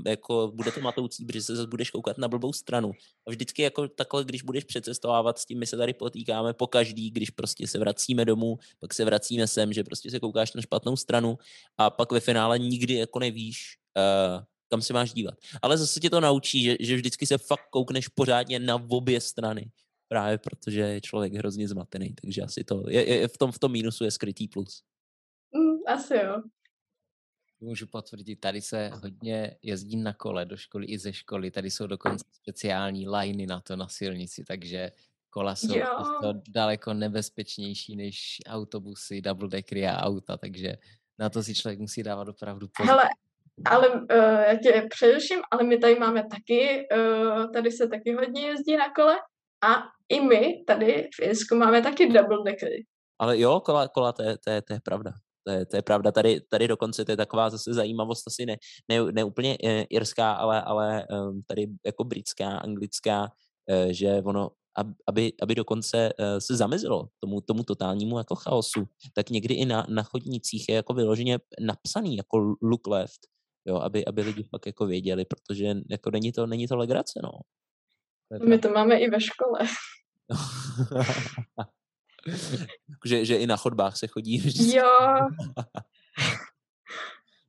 jako, 0.07 0.53
bude 0.55 0.73
to 0.73 0.81
matoucí, 0.81 1.25
protože 1.25 1.43
se 1.43 1.57
zase 1.57 1.69
budeš 1.69 1.91
koukat 1.91 2.19
na 2.19 2.29
blbou 2.29 2.53
stranu. 2.53 2.93
A 3.27 3.31
vždycky 3.31 3.63
jako 3.63 3.89
takhle, 3.89 4.25
když 4.25 4.43
budeš 4.43 4.65
přecestovávat, 4.65 5.39
s 5.39 5.47
tím 5.47 5.59
my 5.59 5.67
se 5.67 5.77
tady 5.77 5.95
potýkáme 5.95 6.53
po 6.53 6.67
každý, 6.67 7.11
když 7.11 7.31
prostě 7.31 7.67
se 7.67 7.79
vracíme 7.79 8.25
domů, 8.25 8.59
pak 8.81 8.95
se 8.95 9.05
vracíme 9.05 9.47
sem, 9.47 9.73
že 9.73 9.85
prostě 9.85 10.11
se 10.11 10.21
koukáš 10.21 10.53
na 10.53 10.63
špatnou 10.63 10.97
stranu 10.97 11.39
a 11.79 11.91
pak 11.91 12.13
ve 12.13 12.21
finále 12.21 12.59
nikdy 12.59 12.95
jako 12.95 13.19
nevíš, 13.19 13.79
uh, 13.97 14.45
kam 14.69 14.83
se 14.83 14.93
máš 14.93 15.13
dívat. 15.13 15.35
Ale 15.63 15.79
zase 15.79 16.01
tě 16.01 16.11
to 16.11 16.21
naučí, 16.21 16.63
že, 16.63 16.77
že 16.81 16.97
vždycky 16.97 17.27
se 17.27 17.39
fakt 17.39 17.69
koukneš 17.71 18.09
pořádně 18.09 18.59
na 18.59 18.83
obě 18.89 19.21
strany 19.21 19.71
právě 20.09 20.39
protože 20.39 20.81
je 20.81 21.01
člověk 21.01 21.35
hrozně 21.35 21.69
zmatený, 21.69 22.15
takže 22.15 22.43
asi 22.43 22.65
to, 22.65 22.83
je, 22.89 23.09
je, 23.09 23.29
v, 23.29 23.39
tom, 23.39 23.53
v 23.53 23.59
tom 23.59 23.73
mínusu 23.73 24.05
je 24.05 24.11
skrytý 24.11 24.49
plus. 24.49 24.83
Mm, 25.53 25.95
asi 25.95 26.15
jo. 26.15 26.43
Můžu 27.61 27.87
potvrdit, 27.87 28.37
tady 28.37 28.61
se 28.61 28.89
hodně 28.89 29.57
jezdí 29.63 29.97
na 29.97 30.13
kole 30.13 30.45
do 30.45 30.57
školy 30.57 30.87
i 30.87 30.99
ze 30.99 31.13
školy, 31.13 31.51
tady 31.51 31.71
jsou 31.71 31.87
dokonce 31.87 32.25
speciální 32.33 33.09
lajny 33.09 33.47
na 33.47 33.61
to 33.61 33.77
na 33.77 33.89
silnici, 33.89 34.45
takže 34.45 34.91
kola 35.31 35.55
jsou 35.55 35.75
to 36.23 36.33
daleko 36.49 36.95
nebezpečnější 36.95 37.97
než 37.97 38.39
autobusy, 38.47 39.21
double 39.21 39.49
deckery 39.49 39.87
a 39.87 40.03
auta, 40.03 40.37
takže 40.37 40.77
na 41.19 41.31
to 41.31 41.43
si 41.43 41.55
člověk 41.55 41.79
musí 41.81 42.03
dávat 42.03 42.29
opravdu 42.29 42.69
pozor. 42.69 42.91
Hele, 42.91 43.05
ale 43.65 43.89
uh, 43.89 44.05
já 44.49 44.57
tě 44.57 44.87
především, 44.91 45.41
ale 45.51 45.63
my 45.63 45.79
tady 45.79 45.99
máme 45.99 46.23
taky, 46.23 46.89
uh, 46.97 47.53
tady 47.53 47.71
se 47.71 47.89
taky 47.89 48.13
hodně 48.13 48.47
jezdí 48.47 48.77
na 48.77 48.93
kole 48.93 49.17
a 49.65 49.83
i 50.09 50.21
my 50.21 50.65
tady 50.67 51.09
v 51.15 51.23
Irsku 51.23 51.57
máme 51.57 51.83
taky 51.83 52.13
double 52.13 52.39
deckery. 52.45 52.85
Ale 53.19 53.39
jo, 53.39 53.61
kola, 53.61 53.89
kola 53.89 54.13
to, 54.13 54.23
je, 54.23 54.39
to, 54.45 54.51
je, 54.51 54.63
to 54.63 54.73
je 54.73 54.81
pravda. 54.81 55.13
To 55.47 55.53
je, 55.53 55.67
to 55.67 55.77
je 55.77 55.83
pravda. 55.83 56.13
Tady, 56.13 56.41
tady 56.41 56.69
dokonce 56.69 57.05
to 57.05 57.13
je 57.13 57.17
taková 57.17 57.51
zase 57.51 57.75
zajímavost, 57.75 58.23
asi 58.27 58.47
ne, 58.47 58.57
ne, 58.89 59.13
ne 59.13 59.25
úplně 59.25 59.57
e, 59.65 59.83
irská, 59.83 60.33
ale, 60.33 60.63
ale 60.63 61.07
um, 61.11 61.43
tady 61.47 61.67
jako 61.87 62.05
britská, 62.05 62.59
anglická, 62.59 63.29
e, 63.71 63.95
že 63.95 64.23
ono, 64.25 64.51
aby, 65.09 65.33
aby 65.43 65.55
dokonce 65.55 66.13
e, 66.19 66.41
se 66.41 66.57
zamezilo 66.57 67.09
tomu, 67.21 67.41
tomu 67.41 67.63
totálnímu 67.63 68.19
jako 68.19 68.35
chaosu, 68.35 68.85
tak 69.15 69.31
někdy 69.31 69.55
i 69.55 69.65
na, 69.65 69.87
na 69.89 70.03
chodnicích 70.03 70.69
je 70.69 70.75
jako 70.75 70.95
vyloženě 70.95 71.39
napsaný 71.61 72.17
jako 72.17 72.55
look 72.63 72.87
left, 72.87 73.21
jo, 73.65 73.77
aby, 73.77 74.05
aby 74.05 74.23
lidi 74.23 74.43
fakt 74.43 74.67
jako 74.67 74.87
věděli, 74.87 75.25
protože 75.25 75.75
jako 75.91 76.11
není 76.11 76.33
to, 76.33 76.47
není 76.47 76.67
to 76.67 76.77
legrace, 76.77 77.21
no. 77.23 77.31
To 78.29 78.47
My 78.47 78.59
to 78.59 78.71
máme 78.71 78.99
i 78.99 79.11
ve 79.11 79.21
škole. 79.21 79.59
že, 83.07 83.25
že 83.25 83.37
i 83.37 83.47
na 83.47 83.57
chodbách 83.57 83.97
se 83.97 84.07
chodí 84.07 84.39
vždycky. 84.39 84.77
Jo. 84.77 84.99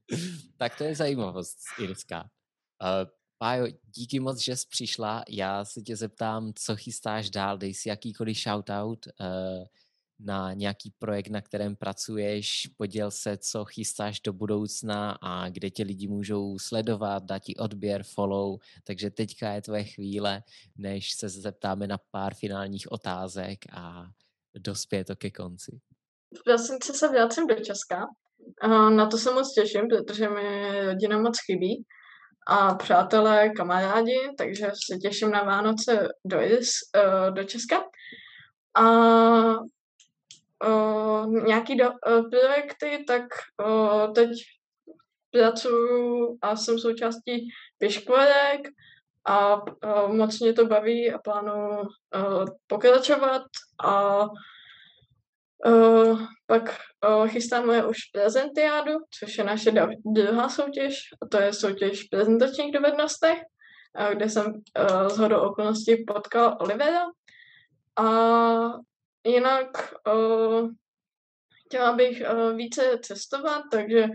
tak 0.57 0.77
to 0.77 0.83
je 0.83 0.95
zajímavost 0.95 1.57
irská. 1.79 2.29
Uh, 2.81 3.09
Pájo, 3.37 3.67
díky 3.95 4.19
moc, 4.19 4.41
že 4.41 4.55
jsi 4.55 4.67
přišla. 4.69 5.23
Já 5.29 5.65
se 5.65 5.81
tě 5.81 5.95
zeptám, 5.95 6.51
co 6.55 6.75
chystáš 6.75 7.29
dál, 7.29 7.57
dej 7.57 7.73
si 7.73 7.89
jakýkoliv 7.89 8.37
shoutout. 8.37 9.07
Uh, 9.07 9.63
na 10.19 10.53
nějaký 10.53 10.93
projekt, 10.99 11.29
na 11.29 11.41
kterém 11.41 11.75
pracuješ, 11.75 12.69
poděl 12.77 13.11
se, 13.11 13.37
co 13.37 13.65
chystáš 13.65 14.19
do 14.19 14.33
budoucna 14.33 15.17
a 15.21 15.49
kde 15.49 15.69
tě 15.69 15.83
lidi 15.83 16.07
můžou 16.07 16.59
sledovat, 16.59 17.23
dát 17.23 17.39
ti 17.39 17.55
odběr, 17.55 18.03
follow, 18.03 18.59
takže 18.83 19.11
teďka 19.11 19.51
je 19.51 19.61
tvoje 19.61 19.83
chvíle, 19.83 20.43
než 20.77 21.11
se 21.11 21.29
zeptáme 21.29 21.87
na 21.87 21.97
pár 22.11 22.33
finálních 22.33 22.91
otázek 22.91 23.59
a 23.71 24.05
dospěje 24.57 25.05
to 25.05 25.15
ke 25.15 25.31
konci. 25.31 25.79
V 26.39 26.43
prosince 26.43 26.93
se 26.93 27.07
vracím 27.07 27.47
do 27.47 27.55
Česka. 27.55 28.05
Na 28.89 29.05
to 29.07 29.17
se 29.17 29.33
moc 29.33 29.53
těším, 29.53 29.87
protože 29.87 30.29
mi 30.29 30.81
rodina 30.85 31.19
moc 31.19 31.37
chybí 31.45 31.85
a 32.47 32.75
přátelé, 32.75 33.49
kamarádi, 33.49 34.17
takže 34.37 34.71
se 34.91 34.97
těším 34.97 35.31
na 35.31 35.43
Vánoce 35.43 36.07
do, 36.25 36.41
Iris, 36.41 36.69
eh, 36.95 37.31
do 37.31 37.43
Česka. 37.43 37.83
A 38.77 38.83
uh, 40.65 41.31
nějaký 41.31 41.75
do, 41.75 41.89
uh, 41.89 42.29
projekty, 42.29 43.03
tak 43.07 43.23
uh, 43.67 44.13
teď 44.13 44.29
pracuju 45.31 46.37
a 46.41 46.55
jsem 46.55 46.79
součástí 46.79 47.49
piškvarek 47.77 48.67
a 49.25 49.55
uh, 49.55 50.13
moc 50.15 50.39
mě 50.39 50.53
to 50.53 50.65
baví 50.65 51.11
a 51.11 51.17
plánuju 51.17 51.79
uh, 51.79 52.45
pokračovat 52.67 53.41
a 53.83 54.23
uh, 55.65 56.21
pak 56.45 56.79
uh, 57.09 57.27
chystáme 57.27 57.85
už 57.85 57.97
prezentiádu, 58.13 58.93
což 59.19 59.37
je 59.37 59.43
naše 59.43 59.71
druhá 60.05 60.49
soutěž, 60.49 60.99
a 61.21 61.27
to 61.27 61.37
je 61.41 61.53
soutěž 61.53 62.03
prezentačních 62.03 62.71
dovednostech, 62.71 63.39
uh, 63.99 64.15
kde 64.15 64.29
jsem 64.29 64.45
uh, 64.45 65.07
z 65.07 65.17
hodou 65.17 65.39
okolností 65.39 66.03
potkal 66.07 66.57
Olivera 66.59 67.05
a 67.95 68.07
Jinak 69.27 69.93
uh, 70.13 70.69
chtěla 71.65 71.93
bych 71.93 72.23
uh, 72.33 72.57
více 72.57 72.99
cestovat, 73.01 73.63
takže 73.71 74.07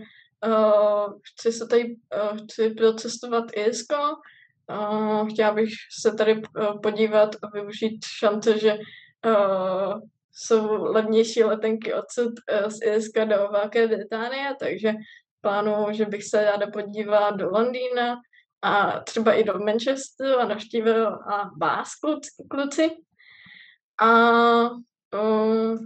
uh, 0.47 1.19
chci 1.23 1.51
se 1.51 1.67
tady 1.67 1.95
uh, 1.95 2.37
chci 2.37 2.69
procestovat 2.69 3.43
Irsko. 3.55 3.95
Uh, 4.69 5.29
chtěla 5.29 5.53
bych 5.53 5.69
se 6.01 6.13
tady 6.13 6.35
uh, 6.35 6.81
podívat 6.81 7.35
a 7.43 7.49
využít 7.53 8.05
šance, 8.05 8.59
že 8.59 8.73
uh, 8.73 10.01
jsou 10.31 10.83
levnější 10.83 11.43
letenky 11.43 11.93
odsud 11.93 12.31
uh, 12.31 12.69
z 12.69 12.81
Irska 12.81 13.25
do 13.25 13.47
Velké 13.51 13.87
Británie, 13.87 14.55
takže 14.59 14.93
plánuju, 15.41 15.93
že 15.93 16.05
bych 16.05 16.23
se 16.23 16.43
ráda 16.43 16.67
podívala 16.67 17.31
do 17.31 17.49
Londýna 17.49 18.15
a 18.61 18.99
třeba 18.99 19.33
i 19.33 19.43
do 19.43 19.59
Manchesteru 19.59 20.39
a 20.39 20.45
navštívil 20.45 21.07
a 21.07 21.49
vás, 21.61 21.89
kluci. 22.49 22.91
A 24.01 24.09
Uh, 25.13 25.77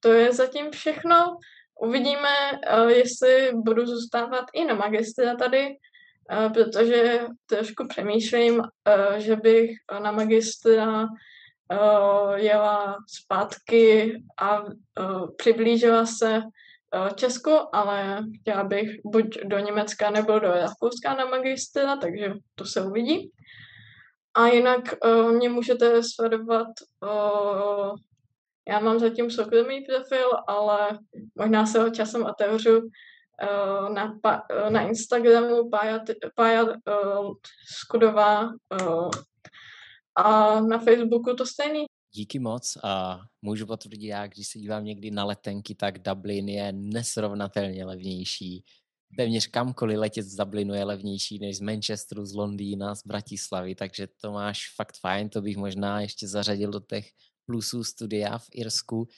to 0.00 0.12
je 0.12 0.32
zatím 0.32 0.70
všechno. 0.70 1.36
Uvidíme, 1.80 2.52
uh, 2.52 2.88
jestli 2.88 3.50
budu 3.54 3.86
zůstávat 3.86 4.44
i 4.54 4.64
na 4.64 4.74
magistra 4.74 5.34
tady, 5.34 5.66
uh, 5.66 6.52
protože 6.52 7.20
trošku 7.46 7.86
přemýšlím, 7.88 8.58
uh, 8.58 9.16
že 9.16 9.36
bych 9.36 9.70
na 10.02 10.12
magistra 10.12 11.02
uh, 11.02 12.34
jela 12.34 12.96
zpátky 13.08 14.14
a 14.40 14.60
uh, 14.62 14.70
přiblížila 15.36 16.06
se 16.06 16.42
Česku, 17.14 17.50
ale 17.72 18.24
chtěla 18.40 18.64
bych 18.64 18.90
buď 19.04 19.38
do 19.44 19.58
Německa 19.58 20.10
nebo 20.10 20.38
do 20.38 20.48
Rakouska 20.48 21.14
na 21.14 21.24
magistra, 21.24 21.96
takže 21.96 22.32
to 22.54 22.64
se 22.64 22.82
uvidí. 22.82 23.32
A 24.34 24.46
jinak 24.46 24.80
uh, 25.04 25.32
mě 25.32 25.48
můžete 25.48 26.02
sledovat 26.02 26.68
uh, 27.02 27.96
já 28.68 28.80
mám 28.80 28.98
zatím 28.98 29.30
soukromý 29.30 29.84
profil, 29.84 30.30
ale 30.48 30.98
možná 31.38 31.66
se 31.66 31.80
ho 31.80 31.90
časem 31.90 32.24
otevřu 32.24 32.78
uh, 32.78 33.94
na, 33.94 34.04
uh, 34.04 34.70
na 34.70 34.88
Instagramu 34.88 35.70
Pája, 35.70 36.00
Pája 36.34 36.62
uh, 36.62 37.34
Skudová 37.80 38.50
a 40.16 40.60
na 40.60 40.78
Facebooku 40.78 41.34
to 41.34 41.46
stejný. 41.46 41.84
Díky 42.14 42.38
moc 42.38 42.78
a 42.84 43.20
můžu 43.42 43.66
potvrdit 43.66 44.06
já, 44.06 44.26
když 44.26 44.48
se 44.48 44.58
dívám 44.58 44.84
někdy 44.84 45.10
na 45.10 45.24
letenky, 45.24 45.74
tak 45.74 45.98
Dublin 45.98 46.48
je 46.48 46.72
nesrovnatelně 46.72 47.84
levnější. 47.84 48.64
Téměř 49.16 49.46
kamkoliv 49.46 49.98
letět 49.98 50.26
z 50.26 50.36
Dublinu 50.36 50.74
je 50.74 50.84
levnější 50.84 51.38
než 51.38 51.56
z 51.56 51.60
Manchesteru, 51.60 52.26
z 52.26 52.34
Londýna, 52.34 52.94
z 52.94 53.06
Bratislavy, 53.06 53.74
takže 53.74 54.08
to 54.20 54.32
máš 54.32 54.74
fakt 54.76 54.96
fajn, 55.00 55.28
to 55.28 55.42
bych 55.42 55.56
možná 55.56 56.00
ještě 56.00 56.28
zařadil 56.28 56.70
do 56.70 56.80
těch 56.80 57.10
plusů 57.48 57.84
studia 57.84 58.38
v 58.38 58.48
Irsku. 58.52 59.08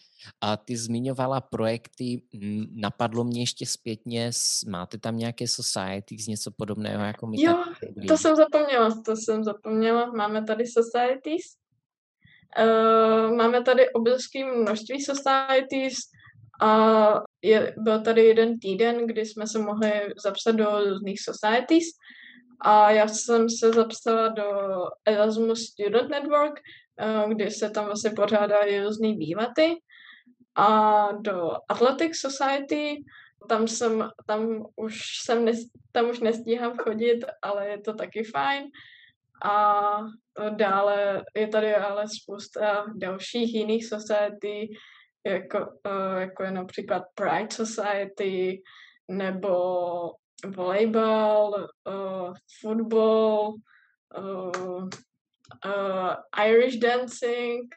A 0.40 0.56
ty 0.56 0.76
zmiňovala 0.76 1.40
projekty, 1.40 2.22
napadlo 2.70 3.24
mě 3.24 3.42
ještě 3.42 3.66
zpětně, 3.66 4.30
máte 4.68 4.98
tam 4.98 5.18
nějaké 5.18 5.48
societies, 5.48 6.26
něco 6.26 6.50
podobného 6.50 7.04
jako 7.04 7.26
my? 7.26 7.42
Jo, 7.42 7.64
to 8.08 8.18
jsem 8.18 8.36
zapomněla, 8.36 9.02
to 9.04 9.16
jsem 9.16 9.44
zapomněla. 9.44 10.12
Máme 10.12 10.44
tady 10.44 10.66
societies. 10.66 11.42
Uh, 12.58 13.36
máme 13.36 13.62
tady 13.62 13.90
obrovské 13.90 14.44
množství 14.44 15.02
societies 15.02 15.94
a 16.62 17.10
je, 17.42 17.74
byl 17.78 18.00
tady 18.02 18.24
jeden 18.24 18.58
týden, 18.58 19.06
kdy 19.06 19.26
jsme 19.26 19.46
se 19.46 19.58
mohli 19.58 19.92
zapsat 20.22 20.52
do 20.52 20.80
různých 20.88 21.20
societies 21.20 21.84
a 22.60 22.90
já 22.90 23.08
jsem 23.08 23.50
se 23.50 23.70
zapsala 23.70 24.28
do 24.28 24.44
Erasmus 25.04 25.66
Student 25.66 26.10
Network, 26.10 26.60
kdy 27.28 27.50
se 27.50 27.70
tam 27.70 27.84
vlastně 27.84 28.10
pořádají 28.10 28.80
různý 28.80 29.16
výlety 29.16 29.76
a 30.54 31.08
do 31.12 31.52
Athletic 31.68 32.16
Society, 32.16 33.04
tam 33.48 33.68
jsem, 33.68 34.08
tam 34.26 34.64
už 34.76 35.00
jsem, 35.22 35.44
nes, 35.44 35.58
tam 35.92 36.10
už 36.10 36.20
nestíhám 36.20 36.76
chodit, 36.76 37.24
ale 37.42 37.68
je 37.68 37.80
to 37.80 37.94
taky 37.94 38.24
fajn. 38.24 38.64
A 39.44 39.82
dále 40.50 41.24
je 41.36 41.48
tady 41.48 41.74
ale 41.74 42.04
spousta 42.08 42.84
dalších 42.94 43.54
jiných 43.54 43.86
society, 43.86 44.68
jako, 45.26 45.58
jako 46.18 46.42
je 46.42 46.50
například 46.50 47.02
Pride 47.14 47.48
Society, 47.52 48.62
nebo 49.10 49.54
volejbal, 50.46 51.68
uh, 51.88 52.34
fotbal, 52.60 53.54
uh, 54.18 54.88
uh, 55.66 56.44
Irish 56.46 56.78
dancing 56.78 57.74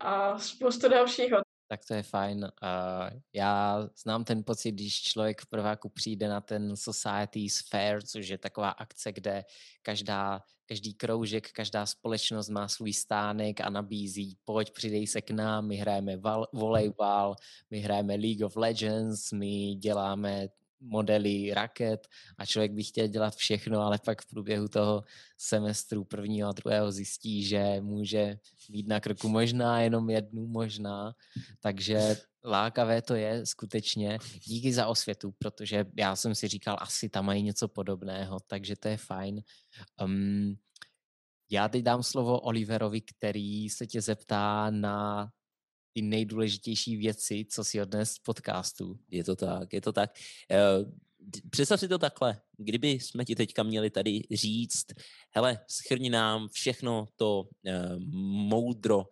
a 0.00 0.38
spoustu 0.38 0.88
dalšího. 0.88 1.40
Tak 1.68 1.80
to 1.88 1.94
je 1.94 2.02
fajn. 2.02 2.44
Uh, 2.44 3.20
já 3.32 3.86
znám 4.02 4.24
ten 4.24 4.44
pocit, 4.44 4.72
když 4.72 5.02
člověk 5.02 5.40
v 5.40 5.46
prváku 5.46 5.88
přijde 5.88 6.28
na 6.28 6.40
ten 6.40 6.76
Society's 6.76 7.68
Fair, 7.68 8.02
což 8.02 8.28
je 8.28 8.38
taková 8.38 8.70
akce, 8.70 9.12
kde 9.12 9.44
každá, 9.82 10.42
každý 10.66 10.94
kroužek, 10.94 11.52
každá 11.52 11.86
společnost 11.86 12.48
má 12.48 12.68
svůj 12.68 12.92
stánek 12.92 13.60
a 13.60 13.70
nabízí, 13.70 14.36
pojď, 14.44 14.70
přidej 14.72 15.06
se 15.06 15.22
k 15.22 15.30
nám, 15.30 15.66
my 15.66 15.76
hrajeme 15.76 16.16
volejbal, 16.52 17.36
my 17.70 17.78
hrajeme 17.78 18.14
League 18.14 18.44
of 18.44 18.56
Legends, 18.56 19.32
my 19.32 19.74
děláme 19.74 20.48
modely 20.80 21.54
raket 21.54 22.08
a 22.38 22.46
člověk 22.46 22.72
by 22.72 22.82
chtěl 22.82 23.06
dělat 23.06 23.34
všechno, 23.34 23.80
ale 23.80 23.98
pak 24.04 24.22
v 24.22 24.26
průběhu 24.26 24.68
toho 24.68 25.04
semestru 25.38 26.04
prvního 26.04 26.48
a 26.48 26.52
druhého 26.52 26.92
zjistí, 26.92 27.44
že 27.44 27.80
může 27.80 28.38
mít 28.70 28.88
na 28.88 29.00
krku 29.00 29.28
možná 29.28 29.80
jenom 29.80 30.10
jednu, 30.10 30.46
možná. 30.46 31.14
Takže 31.60 32.16
lákavé 32.44 33.02
to 33.02 33.14
je 33.14 33.46
skutečně. 33.46 34.18
Díky 34.46 34.72
za 34.72 34.86
osvětu, 34.86 35.34
protože 35.38 35.84
já 35.96 36.16
jsem 36.16 36.34
si 36.34 36.48
říkal, 36.48 36.76
asi 36.80 37.08
tam 37.08 37.26
mají 37.26 37.42
něco 37.42 37.68
podobného, 37.68 38.40
takže 38.46 38.76
to 38.76 38.88
je 38.88 38.96
fajn. 38.96 39.42
Um, 40.02 40.56
já 41.50 41.68
teď 41.68 41.82
dám 41.82 42.02
slovo 42.02 42.40
Oliverovi, 42.40 43.00
který 43.00 43.70
se 43.70 43.86
tě 43.86 44.00
zeptá 44.00 44.70
na 44.70 45.30
ty 45.92 46.02
nejdůležitější 46.02 46.96
věci, 46.96 47.46
co 47.50 47.64
si 47.64 47.82
odnes 47.82 48.12
z 48.12 48.18
podcastu. 48.18 48.98
Je 49.10 49.24
to 49.24 49.36
tak, 49.36 49.72
je 49.72 49.80
to 49.80 49.92
tak. 49.92 50.10
Eh, 50.50 50.84
představ 51.50 51.80
si 51.80 51.88
to 51.88 51.98
takhle. 51.98 52.40
Kdyby 52.56 52.88
jsme 52.90 53.24
ti 53.24 53.34
teďka 53.34 53.62
měli 53.62 53.90
tady 53.90 54.22
říct, 54.30 54.86
hele, 55.30 55.58
schrni 55.68 56.10
nám 56.10 56.48
všechno 56.48 57.06
to 57.16 57.40
uh, 57.40 57.98
moudro, 58.48 58.98
uh, 58.98 59.04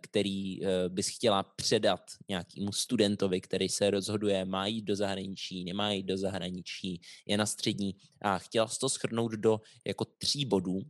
který 0.00 0.60
bys 0.88 1.08
chtěla 1.08 1.42
předat 1.42 2.00
nějakému 2.28 2.72
studentovi, 2.72 3.40
který 3.40 3.68
se 3.68 3.90
rozhoduje, 3.90 4.44
má 4.44 4.66
jít 4.66 4.82
do 4.82 4.96
zahraničí, 4.96 5.64
nemá 5.64 5.92
jít 5.92 6.02
do 6.02 6.18
zahraničí, 6.18 7.00
je 7.26 7.36
na 7.36 7.46
střední 7.46 7.96
a 8.22 8.38
chtěla 8.38 8.68
to 8.80 8.88
schrnout 8.88 9.32
do 9.32 9.60
jako 9.86 10.04
tří 10.04 10.44
bodů, 10.44 10.80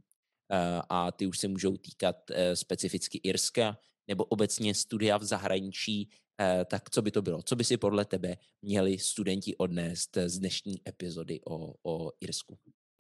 a 0.89 1.13
ty 1.13 1.27
už 1.27 1.39
se 1.39 1.49
můžou 1.49 1.77
týkat 1.77 2.17
specificky 2.55 3.19
Irska, 3.19 3.79
nebo 4.11 4.25
obecně 4.25 4.75
studia 4.75 5.17
v 5.17 5.25
zahraničí, 5.25 6.11
eh, 6.41 6.65
tak 6.65 6.91
co 6.91 7.03
by 7.03 7.11
to 7.11 7.23
bylo? 7.23 7.43
Co 7.43 7.57
by 7.57 7.65
si 7.65 7.77
podle 7.77 8.05
tebe 8.05 8.37
měli 8.63 8.99
studenti 8.99 9.57
odnést 9.57 10.19
z 10.27 10.39
dnešní 10.39 10.83
epizody 10.89 11.41
o, 11.47 11.75
o 11.83 12.13
Irsku? 12.21 12.59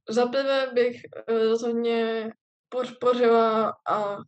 Za 0.08 0.26
prvé 0.26 0.70
bych 0.74 1.02
eh, 1.04 1.38
rozhodně 1.38 2.30
podpořila 2.68 3.74
a 3.88 4.18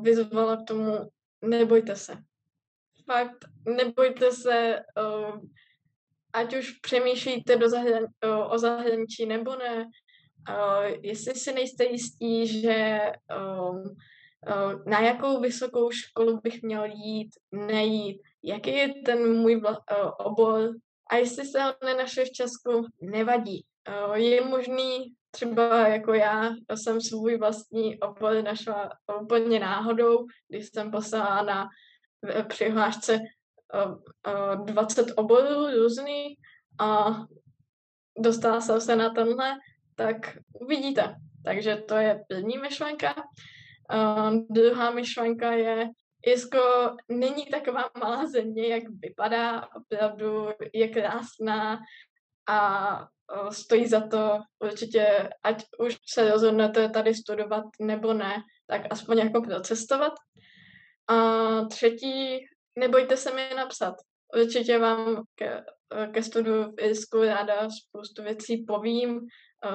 vyzvala 0.00 0.56
k 0.56 0.66
tomu, 0.66 1.10
nebojte 1.44 1.96
se. 1.96 2.16
Fakt, 3.06 3.44
nebojte 3.66 4.32
se, 4.32 4.78
eh, 4.98 5.32
ať 6.32 6.56
už 6.56 6.70
přemýšlíte 6.70 7.56
do 7.56 7.66
zahrani- 7.66 8.50
o 8.50 8.58
zahraničí 8.58 9.26
nebo 9.26 9.56
ne, 9.56 9.86
jestli 11.00 11.34
si 11.34 11.52
nejste 11.52 11.84
jistí, 11.84 12.46
že 12.46 13.00
na 14.86 15.00
jakou 15.00 15.40
vysokou 15.40 15.90
školu 15.90 16.40
bych 16.40 16.62
měl 16.62 16.84
jít, 16.84 17.30
nejít, 17.52 18.22
jaký 18.42 18.70
je 18.70 18.94
ten 19.04 19.36
můj 19.36 19.56
uh, 19.56 19.74
obor 20.18 20.70
a 21.10 21.16
jestli 21.16 21.46
se 21.46 21.62
ho 21.62 21.74
nenašel 21.84 22.24
v 22.24 22.32
Česku, 22.32 22.86
nevadí. 23.00 23.64
Uh, 24.08 24.14
je 24.14 24.44
možný, 24.44 25.14
třeba 25.30 25.88
jako 25.88 26.14
já, 26.14 26.50
jsem 26.74 27.00
svůj 27.00 27.38
vlastní 27.38 28.00
obor 28.00 28.42
našla 28.42 28.90
úplně 29.22 29.60
náhodou, 29.60 30.26
když 30.48 30.68
jsem 30.68 30.90
poslala 30.90 31.42
na 31.42 31.68
přihlášce 32.48 33.18
uh, 33.86 33.92
uh, 34.56 34.66
20 34.66 35.06
oborů 35.16 35.70
různý 35.70 36.34
a 36.80 37.20
dostala 38.18 38.60
jsem 38.60 38.80
se 38.80 38.96
na 38.96 39.10
tenhle, 39.10 39.52
tak 39.94 40.16
uvidíte. 40.60 41.14
Takže 41.44 41.76
to 41.76 41.94
je 41.94 42.24
první 42.28 42.58
myšlenka. 42.58 43.14
Uh, 43.92 44.34
druhá 44.50 44.90
myšlenka 44.90 45.52
je, 45.52 45.88
Irsko 46.26 46.58
není 47.08 47.46
taková 47.46 47.90
malá 47.98 48.26
země, 48.26 48.68
jak 48.68 48.82
vypadá, 49.02 49.68
opravdu 49.76 50.48
je 50.72 50.88
krásná 50.88 51.78
a 52.48 52.98
uh, 53.00 53.48
stojí 53.48 53.86
za 53.86 54.08
to 54.08 54.38
určitě, 54.60 55.28
ať 55.42 55.64
už 55.78 55.96
se 56.12 56.30
rozhodnete 56.30 56.88
tady 56.88 57.14
studovat 57.14 57.64
nebo 57.80 58.12
ne, 58.12 58.42
tak 58.66 58.82
aspoň 58.90 59.18
jako 59.18 59.42
procestovat. 59.42 60.12
A 61.08 61.16
třetí, 61.64 62.38
nebojte 62.78 63.16
se 63.16 63.34
mi 63.34 63.50
napsat. 63.56 63.94
Určitě 64.36 64.78
vám 64.78 65.22
ke, 65.34 65.64
ke 66.12 66.22
studiu 66.22 66.72
v 66.72 66.80
Irsku 66.80 67.24
ráda 67.24 67.68
spoustu 67.70 68.22
věcí 68.22 68.64
povím, 68.68 69.20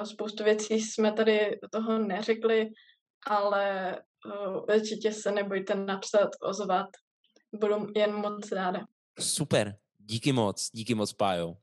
spoustu 0.04 0.44
věcí 0.44 0.82
jsme 0.82 1.12
tady 1.12 1.60
toho 1.72 1.98
neřekli, 1.98 2.70
ale 3.28 3.98
uh, 4.26 4.76
určitě 4.76 5.14
se 5.14 5.32
nebojte 5.32 5.76
napsat, 5.76 6.30
ozvat. 6.42 6.90
Budu 7.56 7.88
jen 7.96 8.14
moc 8.14 8.52
ráda. 8.52 8.80
Super, 9.20 9.78
díky 9.98 10.32
moc, 10.32 10.70
díky 10.74 10.96
moc, 10.96 11.14
Pájo. 11.14 11.48
Uh, 11.48 11.56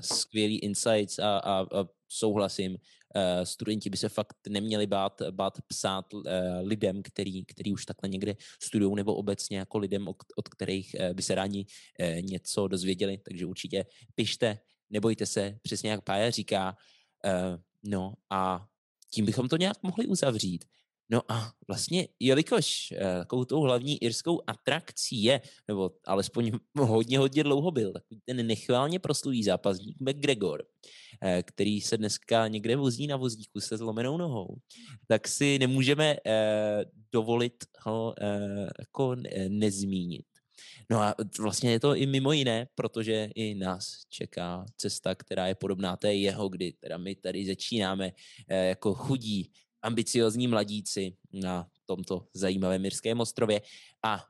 skvělý 0.00 0.58
insights 0.58 1.18
a, 1.18 1.38
a, 1.38 1.60
a 1.60 1.88
souhlasím. 2.08 2.72
Uh, 2.72 3.44
studenti 3.44 3.90
by 3.90 3.96
se 3.96 4.08
fakt 4.08 4.36
neměli 4.48 4.86
bát, 4.86 5.22
bát 5.30 5.58
psát 5.68 6.14
uh, 6.14 6.22
lidem, 6.62 7.02
který, 7.02 7.44
který 7.44 7.72
už 7.72 7.86
takhle 7.86 8.08
někde 8.08 8.34
studují, 8.62 8.94
nebo 8.94 9.14
obecně 9.14 9.58
jako 9.58 9.78
lidem, 9.78 10.08
od, 10.08 10.16
od 10.36 10.48
kterých 10.48 10.96
uh, 11.00 11.14
by 11.14 11.22
se 11.22 11.34
rádi 11.34 11.66
uh, 12.00 12.20
něco 12.20 12.68
dozvěděli. 12.68 13.18
Takže 13.18 13.46
určitě 13.46 13.86
pište, 14.14 14.58
nebojte 14.90 15.26
se, 15.26 15.58
přesně 15.62 15.90
jak 15.90 16.04
Pája 16.04 16.30
říká. 16.30 16.76
Uh, 17.24 17.60
no 17.82 18.14
a 18.30 18.66
tím 19.10 19.24
bychom 19.26 19.48
to 19.48 19.56
nějak 19.56 19.82
mohli 19.82 20.06
uzavřít. 20.06 20.64
No 21.10 21.32
a 21.32 21.52
vlastně, 21.68 22.08
jelikož 22.20 22.92
uh, 22.92 22.98
takovou 22.98 23.44
tou 23.44 23.60
hlavní 23.60 24.02
irskou 24.02 24.40
atrakcí 24.46 25.22
je, 25.22 25.40
nebo 25.68 25.90
alespoň 26.06 26.52
hodně, 26.78 27.18
hodně 27.18 27.44
dlouho 27.44 27.70
byl, 27.70 27.92
takový 27.92 28.20
ten 28.24 28.46
nechválně 28.46 28.98
proslulý 28.98 29.44
zápasník 29.44 29.96
McGregor, 30.00 30.62
uh, 30.62 31.28
který 31.42 31.80
se 31.80 31.96
dneska 31.96 32.48
někde 32.48 32.76
vozí 32.76 33.06
na 33.06 33.16
vozíku 33.16 33.60
se 33.60 33.76
zlomenou 33.76 34.16
nohou, 34.16 34.56
tak 35.08 35.28
si 35.28 35.58
nemůžeme 35.58 36.14
uh, 36.14 36.20
dovolit 37.12 37.64
ho 37.80 38.14
jako 38.78 39.16
nezmínit. 39.48 40.26
No 40.90 41.00
a 41.00 41.14
vlastně 41.38 41.72
je 41.72 41.80
to 41.80 41.94
i 41.94 42.06
mimo 42.06 42.32
jiné, 42.32 42.66
protože 42.74 43.28
i 43.34 43.54
nás 43.54 44.02
čeká 44.08 44.64
cesta, 44.76 45.14
která 45.14 45.46
je 45.46 45.54
podobná 45.54 45.96
té 45.96 46.14
jeho, 46.14 46.48
kdy 46.48 46.72
teda 46.72 46.98
my 46.98 47.14
tady 47.14 47.46
začínáme 47.46 48.12
jako 48.48 48.94
chudí 48.94 49.52
ambiciozní 49.84 50.48
mladíci 50.48 51.16
na 51.32 51.68
tomto 51.84 52.28
zajímavém 52.34 52.82
Mirském 52.82 53.20
ostrově. 53.20 53.62
A 54.02 54.24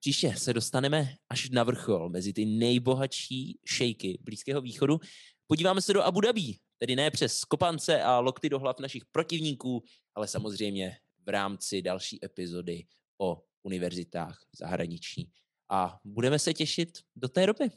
příště 0.00 0.34
se 0.36 0.52
dostaneme 0.52 1.16
až 1.28 1.50
na 1.50 1.64
vrchol 1.64 2.08
mezi 2.08 2.32
ty 2.32 2.44
nejbohatší 2.44 3.58
šejky 3.66 4.18
Blízkého 4.22 4.60
východu. 4.60 5.00
Podíváme 5.46 5.82
se 5.82 5.92
do 5.92 6.02
Abu 6.02 6.20
Dhabi, 6.20 6.58
tedy 6.78 6.96
ne 6.96 7.10
přes 7.10 7.44
kopance 7.44 8.02
a 8.02 8.18
lokty 8.18 8.48
do 8.48 8.58
hlav 8.58 8.80
našich 8.80 9.04
protivníků, 9.04 9.82
ale 10.14 10.28
samozřejmě 10.28 10.96
v 11.26 11.28
rámci 11.28 11.82
další 11.82 12.24
epizody 12.24 12.86
o 13.18 13.42
univerzitách 13.62 14.40
v 14.52 14.58
zahraničí. 14.58 15.30
A 15.70 16.00
budeme 16.04 16.38
se 16.38 16.54
těšit 16.54 16.98
do 17.16 17.28
té 17.28 17.46
doby. 17.46 17.70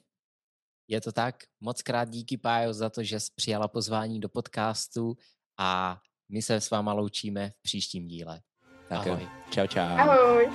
Je 0.87 1.01
to 1.01 1.11
tak. 1.11 1.43
Moc 1.59 1.81
krát 1.81 2.09
díky, 2.09 2.37
Pájo, 2.37 2.73
za 2.73 2.89
to, 2.89 3.03
že 3.03 3.19
jsi 3.19 3.31
přijala 3.35 3.67
pozvání 3.67 4.19
do 4.19 4.29
podcastu 4.29 5.17
a 5.57 6.01
my 6.29 6.41
se 6.41 6.61
s 6.61 6.69
váma 6.69 6.93
loučíme 6.93 7.49
v 7.49 7.61
příštím 7.61 8.07
díle. 8.07 8.41
Tak 8.89 9.07
Ahoj. 9.07 9.27
Čau, 9.49 9.67
čau. 9.67 9.79
Ahoj. 9.81 10.49